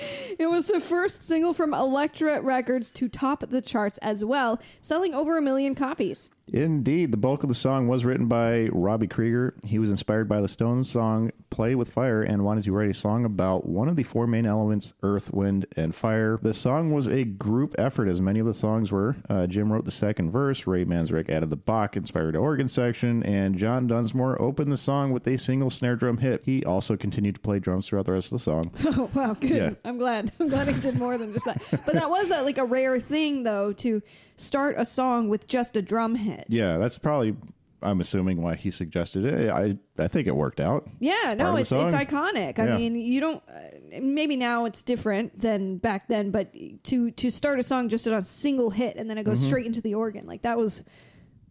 [0.38, 5.12] It was the first single from Elektra Records to top the charts as well, selling
[5.12, 6.30] over a million copies.
[6.52, 9.54] Indeed, the bulk of the song was written by Robbie Krieger.
[9.66, 12.94] He was inspired by the Stones song Play with Fire and wanted to write a
[12.94, 16.38] song about one of the four main elements earth, wind, and fire.
[16.40, 19.16] The song was a group effort, as many of the songs were.
[19.28, 23.58] Uh, Jim wrote the second verse, Ray Manzarek added the Bach inspired organ section, and
[23.58, 26.42] John Densmore opened the song with a single snare drum hit.
[26.44, 28.70] He also continued to play drums throughout the rest of the song.
[28.86, 29.50] Oh wow, good.
[29.84, 29.87] Yeah.
[29.88, 30.30] I'm glad.
[30.40, 31.62] I'm glad he did more than just that.
[31.70, 34.02] But that was a, like a rare thing though to
[34.36, 36.44] start a song with just a drum hit.
[36.48, 37.34] yeah, that's probably.
[37.80, 39.50] I'm assuming why he suggested it.
[39.50, 40.88] I I think it worked out.
[40.98, 42.58] Yeah, no, it's it's iconic.
[42.58, 42.76] I Yeah.
[42.76, 43.40] mean, you don't.
[43.48, 46.52] Uh, maybe now it's different than back then, but
[46.84, 49.30] to to start a song just on a single hit and then it Mm-hmm.
[49.30, 50.82] goes straight into the organ, like that was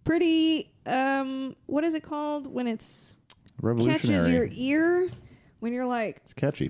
[0.04, 0.72] pretty.
[0.86, 3.18] Um, what is it called when it's
[3.62, 4.00] Revolutionary.
[4.00, 5.10] catches your ear?
[5.62, 6.70] When you're like, It's catchy.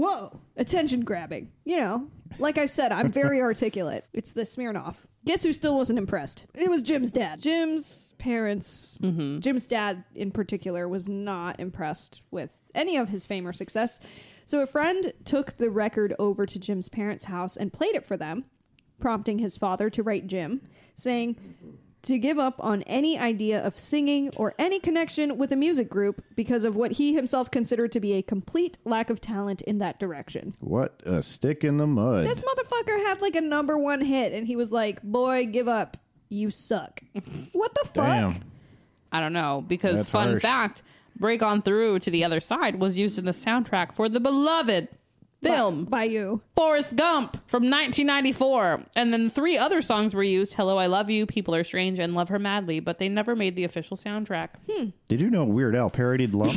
[0.00, 1.52] Whoa, attention grabbing.
[1.64, 4.06] You know, like I said, I'm very articulate.
[4.12, 4.96] It's the Smirnoff.
[5.26, 6.46] Guess who still wasn't impressed?
[6.54, 7.42] It was Jim's dad.
[7.42, 9.40] Jim's parents, mm-hmm.
[9.40, 14.00] Jim's dad in particular, was not impressed with any of his fame or success.
[14.46, 18.16] So a friend took the record over to Jim's parents' house and played it for
[18.16, 18.46] them,
[18.98, 20.62] prompting his father to write Jim,
[20.94, 21.36] saying,
[22.02, 26.22] to give up on any idea of singing or any connection with a music group
[26.34, 29.98] because of what he himself considered to be a complete lack of talent in that
[29.98, 30.54] direction.
[30.60, 32.26] What a stick in the mud.
[32.26, 35.96] This motherfucker had like a number one hit and he was like, Boy, give up.
[36.28, 37.02] You suck.
[37.52, 37.94] what the fuck?
[37.94, 38.34] Damn.
[39.12, 40.42] I don't know because That's fun harsh.
[40.42, 40.82] fact,
[41.18, 44.88] Break On Through to the Other Side was used in the soundtrack for the beloved
[45.42, 46.42] film By you.
[46.54, 48.82] Forrest Gump from 1994.
[48.96, 52.14] And then three other songs were used Hello, I Love You, People Are Strange, and
[52.14, 54.50] Love Her Madly, but they never made the official soundtrack.
[55.08, 56.52] Did you know Weird Al parodied Lump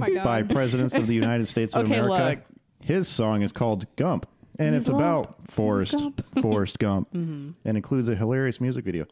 [0.24, 2.40] by presidents of the United States of Okay, America?
[2.40, 2.60] look.
[2.86, 4.26] His song is called Gump,
[4.58, 5.96] and it's about Forrest
[6.42, 9.06] Forrest Gump, and includes a hilarious music video.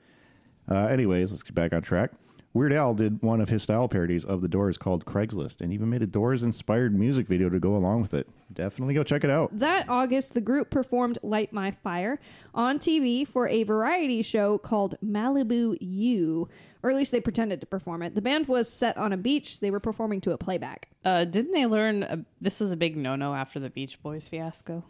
[0.70, 2.10] Uh, anyways, let's get back on track.
[2.56, 5.90] Weird Al did one of his style parodies of The Doors called Craigslist, and even
[5.90, 8.26] made a Doors-inspired music video to go along with it.
[8.50, 9.50] Definitely go check it out.
[9.58, 12.18] That August, the group performed Light My Fire
[12.54, 16.48] on TV for a variety show called Malibu U,
[16.82, 18.14] or at least they pretended to perform it.
[18.14, 19.60] The band was set on a beach.
[19.60, 20.88] They were performing to a playback.
[21.04, 24.28] Uh, didn't they learn uh, this is a big no no after the Beach Boys
[24.28, 24.82] fiasco?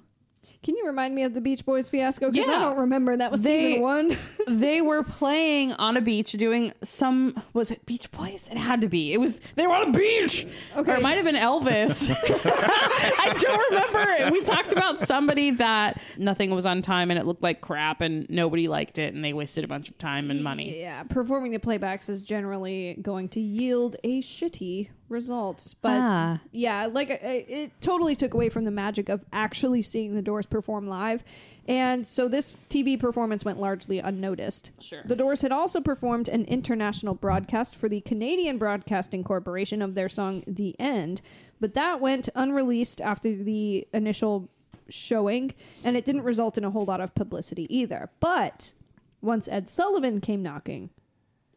[0.62, 2.30] Can you remind me of the Beach Boys fiasco?
[2.30, 3.16] Because I don't remember.
[3.16, 4.16] That was They- season one.
[4.48, 8.48] they were playing on a beach doing some was it Beach Boys?
[8.50, 9.12] It had to be.
[9.12, 10.46] It was they were on a beach.
[10.76, 10.92] Okay.
[10.92, 12.10] Or it might have been Elvis.
[12.14, 14.32] I don't remember.
[14.32, 18.28] We talked about somebody that nothing was on time and it looked like crap and
[18.28, 20.80] nobody liked it and they wasted a bunch of time and money.
[20.80, 25.74] yeah, performing the playbacks is generally going to yield a shitty results.
[25.80, 26.40] But Ah.
[26.52, 30.46] yeah, like it, it totally took away from the magic of actually seeing the Doors
[30.46, 31.22] perform live.
[31.68, 34.70] And so this TV performance went largely unnoticed.
[34.80, 35.02] Sure.
[35.04, 40.08] The Doors had also performed an international broadcast for the Canadian Broadcasting Corporation of their
[40.08, 41.22] song The End,
[41.60, 44.48] but that went unreleased after the initial
[44.88, 45.52] showing,
[45.82, 48.08] and it didn't result in a whole lot of publicity either.
[48.20, 48.72] But
[49.20, 50.90] once Ed Sullivan came knocking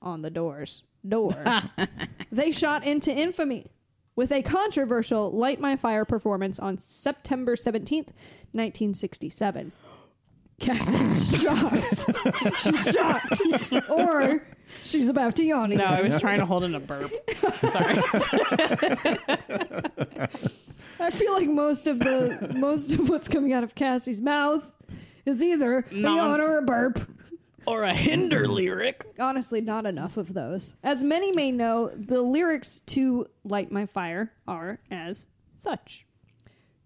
[0.01, 1.31] on the Doors door,
[2.31, 3.67] they shot into infamy
[4.15, 8.09] with a controversial Light My Fire performance on September 17th,
[8.51, 9.71] 1967.
[10.59, 12.05] Cassie's shocked.
[12.59, 13.41] she's shocked.
[13.89, 14.45] Or
[14.83, 15.69] she's about to yawn.
[15.69, 17.09] No, I was trying to hold in a burp.
[17.53, 17.95] Sorry.
[20.99, 24.69] I feel like most of the most of what's coming out of Cassie's mouth
[25.25, 27.09] is either a yawn or a burp.
[27.69, 29.05] Or a hinder lyric.
[29.19, 30.75] Honestly, not enough of those.
[30.83, 36.07] As many may know, the lyrics to Light My Fire are as such.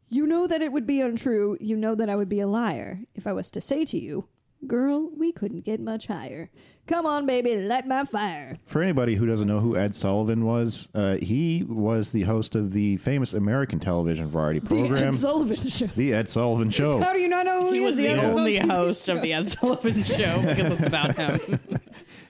[0.10, 1.58] You know that it would be untrue.
[1.62, 4.28] You know that I would be a liar if I was to say to you,
[4.68, 6.50] Girl, we couldn't get much higher.
[6.86, 8.58] Come on, baby, light my fire.
[8.66, 12.74] For anybody who doesn't know who Ed Sullivan was, uh, he was the host of
[12.74, 15.86] the famous American television variety The program, Ed Sullivan Show.
[15.88, 17.00] The Ed Sullivan Show.
[17.00, 17.98] How do you not know who He he, was is?
[18.00, 19.16] the Ed Sullivan only host show.
[19.16, 21.60] of the Ed Sullivan Show because it's about him.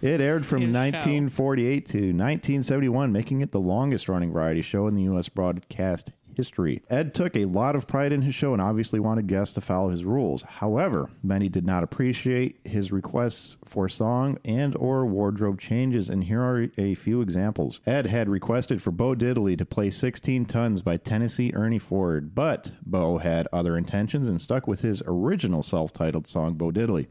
[0.02, 0.80] It aired from His show.
[0.82, 5.30] 1948 to 1971, making it the longest running variety show in the U.S.
[5.30, 6.82] broadcast history.
[6.90, 9.90] Ed took a lot of pride in his show and obviously wanted guests to follow
[9.90, 10.44] his rules.
[10.44, 16.42] However, many did not appreciate his requests for song and or wardrobe changes, and here
[16.42, 17.80] are a few examples.
[17.86, 22.72] Ed had requested for Bo Diddley to play 16 Tons by Tennessee Ernie Ford, but
[22.86, 27.08] Bo had other intentions and stuck with his original self-titled song Bo Diddley.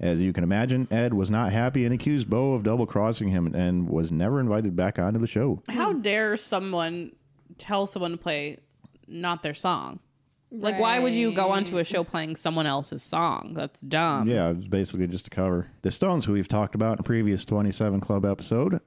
[0.00, 3.52] As you can imagine, Ed was not happy and accused Bo of double crossing him
[3.54, 5.60] and was never invited back onto the show.
[5.68, 7.12] How dare someone
[7.58, 8.58] tell someone to play
[9.06, 10.00] not their song?
[10.50, 13.52] Like, why would you go onto a show playing someone else's song?
[13.54, 14.28] That's dumb.
[14.28, 15.66] Yeah, it's basically just a cover.
[15.82, 18.80] The Stones, who we've talked about in a previous 27 Club episode,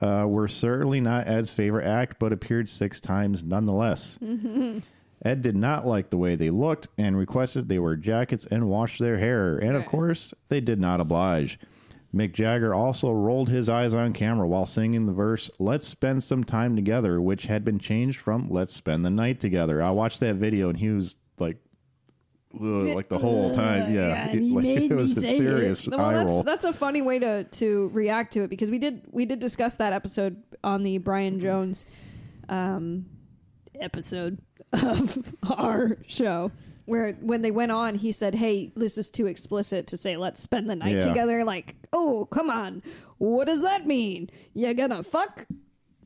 [0.00, 4.16] uh, were certainly not Ed's favorite act, but appeared six times nonetheless.
[5.24, 8.98] Ed did not like the way they looked and requested they wear jackets and wash
[8.98, 9.58] their hair.
[9.58, 11.58] And of course, they did not oblige.
[12.14, 16.42] Mick Jagger also rolled his eyes on camera while singing the verse, Let's Spend Some
[16.42, 19.82] Time Together, which had been changed from Let's Spend the Night Together.
[19.82, 21.58] I watched that video and he was like,
[22.54, 23.92] like the whole time.
[23.92, 24.28] Yeah.
[24.28, 25.38] and he like, made it was me a say it.
[25.38, 26.42] serious Well, eye that's roll.
[26.42, 29.74] that's a funny way to to react to it because we did we did discuss
[29.76, 31.84] that episode on the Brian Jones
[32.48, 33.04] um,
[33.78, 34.38] episode
[34.72, 35.18] of
[35.50, 36.50] our show
[36.88, 40.40] where when they went on he said hey this is too explicit to say let's
[40.40, 41.00] spend the night Yeah.
[41.00, 42.82] together like oh come on
[43.18, 45.46] what does that mean you gonna fuck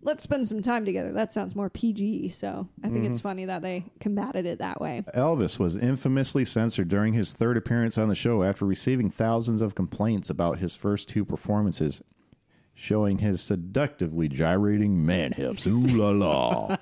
[0.05, 3.13] let's spend some time together that sounds more pg so i think Mm-hmm.
[3.13, 7.57] it's funny that they combated it that way Elvis was infamously censored during his third
[7.57, 12.03] appearance on the show after receiving thousands of complaints about his first two performances,
[12.75, 15.67] showing his seductively gyrating man hips.
[15.67, 16.77] Ooh la la.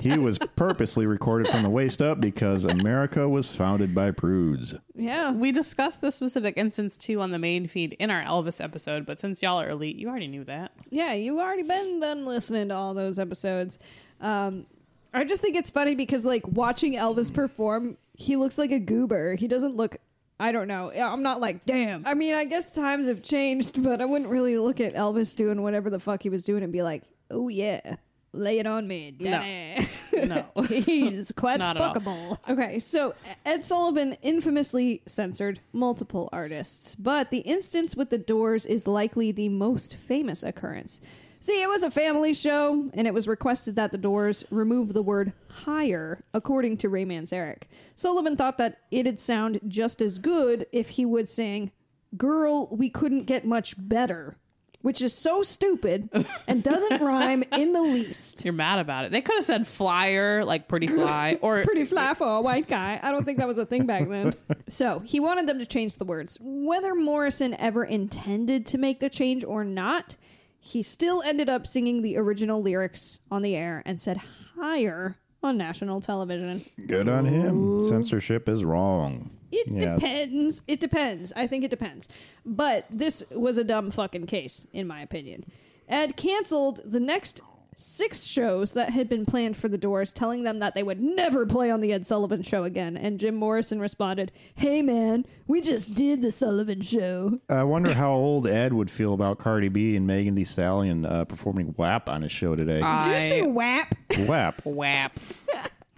[0.00, 4.78] he was purposely recorded from the waist up because America was founded by prudes.
[4.94, 9.06] yeah We discussed this specific instance too on the main feed in our Elvis episode,
[9.06, 10.72] but since y'all are elite, you already knew that.
[10.90, 13.78] Yeah, you already been done listening to all those episodes.
[14.20, 14.66] Um,
[15.12, 19.34] I just think it's funny because like watching Elvis perform, he looks like a goober.
[19.34, 19.96] He doesn't look.
[20.38, 20.90] I don't know.
[20.90, 22.06] I'm not like, damn.
[22.06, 25.62] I mean, I guess times have changed, but I wouldn't really look at Elvis doing
[25.62, 27.96] whatever the fuck he was doing and be like, oh yeah,
[28.32, 29.88] lay it on me, daddy.
[30.12, 30.46] No.
[30.68, 32.38] He's quite Not fuckable.
[32.48, 33.14] Okay, so
[33.44, 39.48] Ed Sullivan infamously censored multiple artists, but the instance with the Doors is likely the
[39.48, 41.00] most famous occurrence.
[41.42, 45.02] See, it was a family show, and it was requested that the Doors remove the
[45.02, 47.62] word higher, according to Ray Manzarek.
[47.96, 51.72] Sullivan thought that it'd sound just as good if he would sing,
[52.16, 54.36] Girl, we couldn't get much better,
[54.82, 56.08] which is so stupid
[56.48, 58.44] and doesn't rhyme in the least.
[58.44, 59.12] You're mad about it.
[59.12, 62.98] They could have said flyer, like pretty fly, or pretty fly for a white guy.
[63.02, 64.34] I don't think that was a thing back then.
[64.68, 66.38] so he wanted them to change the words.
[66.40, 70.16] Whether Morrison ever intended to make the change or not,
[70.58, 74.20] he still ended up singing the original lyrics on the air and said
[74.56, 76.62] higher on national television.
[76.86, 77.80] Good on him.
[77.80, 79.30] Censorship is wrong.
[79.52, 80.00] It Yes.
[80.00, 80.62] depends.
[80.68, 81.32] It depends.
[81.34, 82.08] I think it depends.
[82.44, 85.44] But this was a dumb fucking case, in my opinion.
[85.88, 87.40] Ed canceled the next
[87.76, 91.46] six shows that had been planned for the Doors, telling them that they would never
[91.46, 92.96] play on the Ed Sullivan Show again.
[92.96, 98.12] And Jim Morrison responded, "Hey man, we just did the Sullivan Show." I wonder how
[98.12, 102.22] old Ed would feel about Cardi B and Megan Thee Stallion uh, performing WAP on
[102.22, 102.80] his show today.
[102.80, 103.94] Did you say WAP?
[104.26, 104.54] WAP?
[104.64, 105.18] WAP.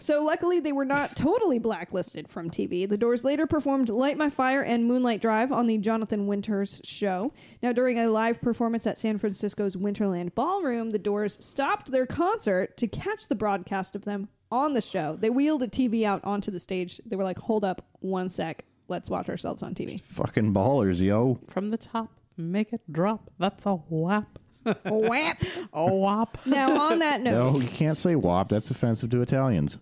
[0.02, 0.06] Whap.
[0.06, 2.88] So luckily they were not totally blacklisted from TV.
[2.88, 7.32] The Doors later performed Light My Fire and Moonlight Drive on the Jonathan Winters show.
[7.62, 12.76] Now during a live performance at San Francisco's Winterland Ballroom, the Doors stopped their concert
[12.78, 15.16] to catch the broadcast of them on the show.
[15.18, 17.00] They wheeled a TV out onto the stage.
[17.06, 18.64] They were like, "Hold up, one sec.
[18.88, 21.38] Let's watch ourselves on TV." Fucking ballers, yo.
[21.48, 23.30] From the top, make it drop.
[23.38, 24.38] That's a whap.
[24.64, 25.42] WAP.
[25.72, 26.38] A whop.
[26.46, 27.54] Now on that note.
[27.54, 28.48] No, you can't say WAP.
[28.48, 29.78] That's offensive to Italians.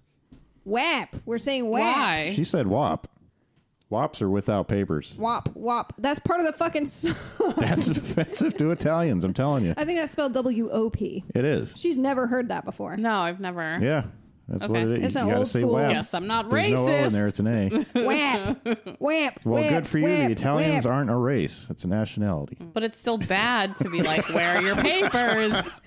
[0.64, 1.16] WAP.
[1.24, 1.82] We're saying WAP.
[1.96, 2.32] Why?
[2.34, 3.06] She said WAP.
[3.90, 5.14] WAPs are without papers.
[5.18, 5.48] WAP.
[5.56, 5.92] WAP.
[5.98, 7.14] That's part of the fucking song.
[7.56, 9.24] That's offensive to Italians.
[9.24, 11.24] I'm telling you, I think that's spelled W O P.
[11.34, 11.74] it is.
[11.76, 12.96] She's never heard that before.
[12.96, 13.78] No, I've never.
[13.82, 14.04] Yeah,
[14.46, 14.82] that's what Okay.
[14.92, 15.04] it is.
[15.06, 15.90] It's an you gotta old say school- WAP.
[15.90, 17.12] Guess I'm not There's no O in racist.
[17.12, 17.26] there.
[17.26, 17.68] It's an A.
[18.06, 19.00] Whap.
[19.00, 19.40] Whap.
[19.44, 20.04] Well, good for you.
[20.04, 20.94] whap, the Italians whap.
[20.94, 22.58] aren't a race; it's a nationality.
[22.60, 25.80] But it's still bad to be like, where are your papers?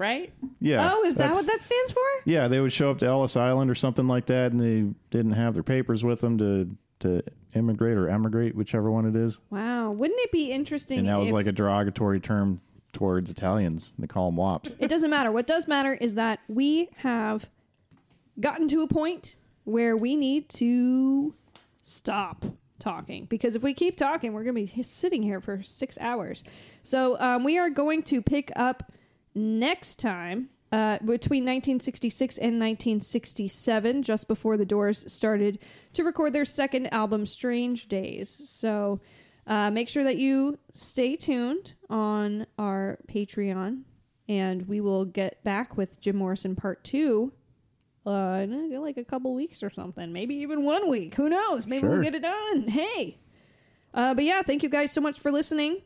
[0.00, 0.32] Right?
[0.60, 0.92] Yeah.
[0.94, 2.00] Oh, is that what that stands for?
[2.24, 5.32] Yeah, they would show up to Ellis Island or something like that, and they didn't
[5.32, 7.22] have their papers with them to to
[7.54, 9.38] immigrate or emigrate, whichever one it is.
[9.50, 9.90] Wow.
[9.90, 11.00] Wouldn't it be interesting?
[11.00, 12.62] And that was if- like a derogatory term
[12.94, 13.92] towards Italians.
[13.98, 14.72] They call them wops.
[14.78, 15.30] it doesn't matter.
[15.30, 17.50] What does matter is that we have
[18.40, 21.34] gotten to a point where we need to
[21.82, 22.44] stop
[22.78, 26.42] talking because if we keep talking, we're going to be sitting here for six hours.
[26.82, 28.90] So um, we are going to pick up
[29.34, 30.50] next time.
[30.72, 35.58] Uh, between 1966 and 1967, just before the Doors started
[35.92, 38.28] to record their second album, Strange Days.
[38.48, 39.00] So
[39.48, 43.82] uh, make sure that you stay tuned on our Patreon,
[44.28, 47.32] and we will get back with Jim Morrison Part 2
[48.06, 48.10] uh,
[48.42, 50.12] in uh, like a couple weeks or something.
[50.12, 51.14] Maybe even one week.
[51.16, 51.66] Who knows?
[51.66, 52.68] Maybe we'll get it done.
[52.68, 53.18] Hey.
[53.92, 55.82] Uh, but yeah, thank you guys so much for listening.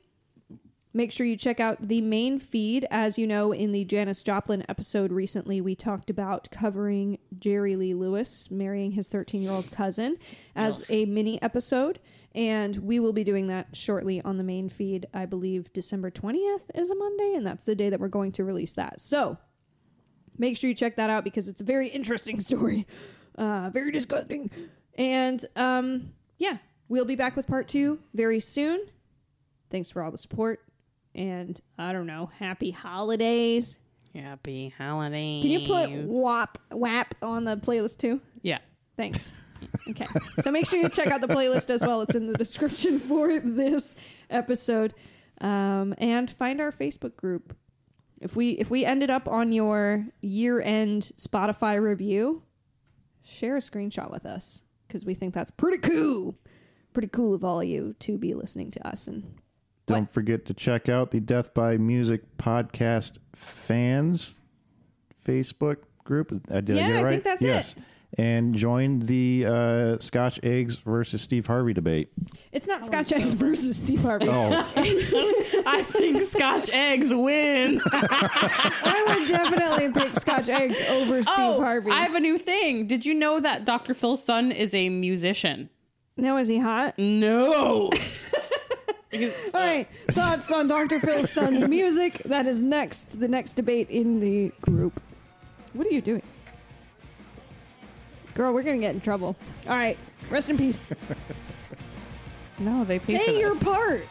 [0.96, 2.86] Make sure you check out the main feed.
[2.88, 7.94] As you know, in the Janis Joplin episode recently, we talked about covering Jerry Lee
[7.94, 10.16] Lewis marrying his 13 year old cousin
[10.54, 11.98] as a mini episode.
[12.32, 15.06] And we will be doing that shortly on the main feed.
[15.12, 18.44] I believe December 20th is a Monday, and that's the day that we're going to
[18.44, 19.00] release that.
[19.00, 19.36] So
[20.38, 22.86] make sure you check that out because it's a very interesting story.
[23.36, 24.48] Uh, very disgusting.
[24.96, 28.86] And um, yeah, we'll be back with part two very soon.
[29.70, 30.60] Thanks for all the support.
[31.14, 33.78] And I don't know, happy holidays.
[34.14, 35.42] Happy holidays.
[35.42, 38.20] Can you put WAP WAP on the playlist too?
[38.42, 38.58] Yeah.
[38.96, 39.30] Thanks.
[39.88, 40.06] Okay.
[40.40, 42.02] So make sure you check out the playlist as well.
[42.02, 43.96] It's in the description for this
[44.28, 44.92] episode.
[45.40, 47.56] Um, and find our Facebook group.
[48.20, 52.42] If we if we ended up on your year end Spotify review,
[53.22, 56.36] share a screenshot with us because we think that's pretty cool.
[56.92, 59.34] Pretty cool of all you to be listening to us and
[59.86, 64.36] Don't forget to check out the Death by Music podcast fans
[65.26, 66.32] Facebook group.
[66.50, 67.74] Uh, did I Yeah, get it I think that's it.
[68.16, 72.10] And join the uh, Scotch Eggs versus Steve Harvey debate.
[72.52, 74.28] it's not Scotch Eggs versus Steve Harvey.
[74.28, 74.72] Oh,
[75.66, 77.80] I think Scotch eggs win.
[77.92, 81.90] I would definitely pick Scotch Eggs over Steve oh, Harvey.
[81.90, 82.86] I have a new thing.
[82.86, 83.94] Did you know that Dr.
[83.94, 85.68] Phil's son is a musician?
[86.16, 86.96] now is he hot?
[86.96, 87.90] No.
[89.54, 90.98] All right, thoughts on Dr.
[90.98, 92.14] Phil's son's music?
[92.24, 93.20] That is next.
[93.20, 95.00] The next debate in the group.
[95.72, 96.22] What are you doing,
[98.34, 98.52] girl?
[98.52, 99.36] We're gonna get in trouble.
[99.68, 99.98] All right,
[100.30, 100.86] rest in peace.
[102.58, 103.62] no, they paid for Say your this.
[103.62, 104.06] part.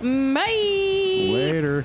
[0.00, 1.30] Bye.
[1.32, 1.84] later.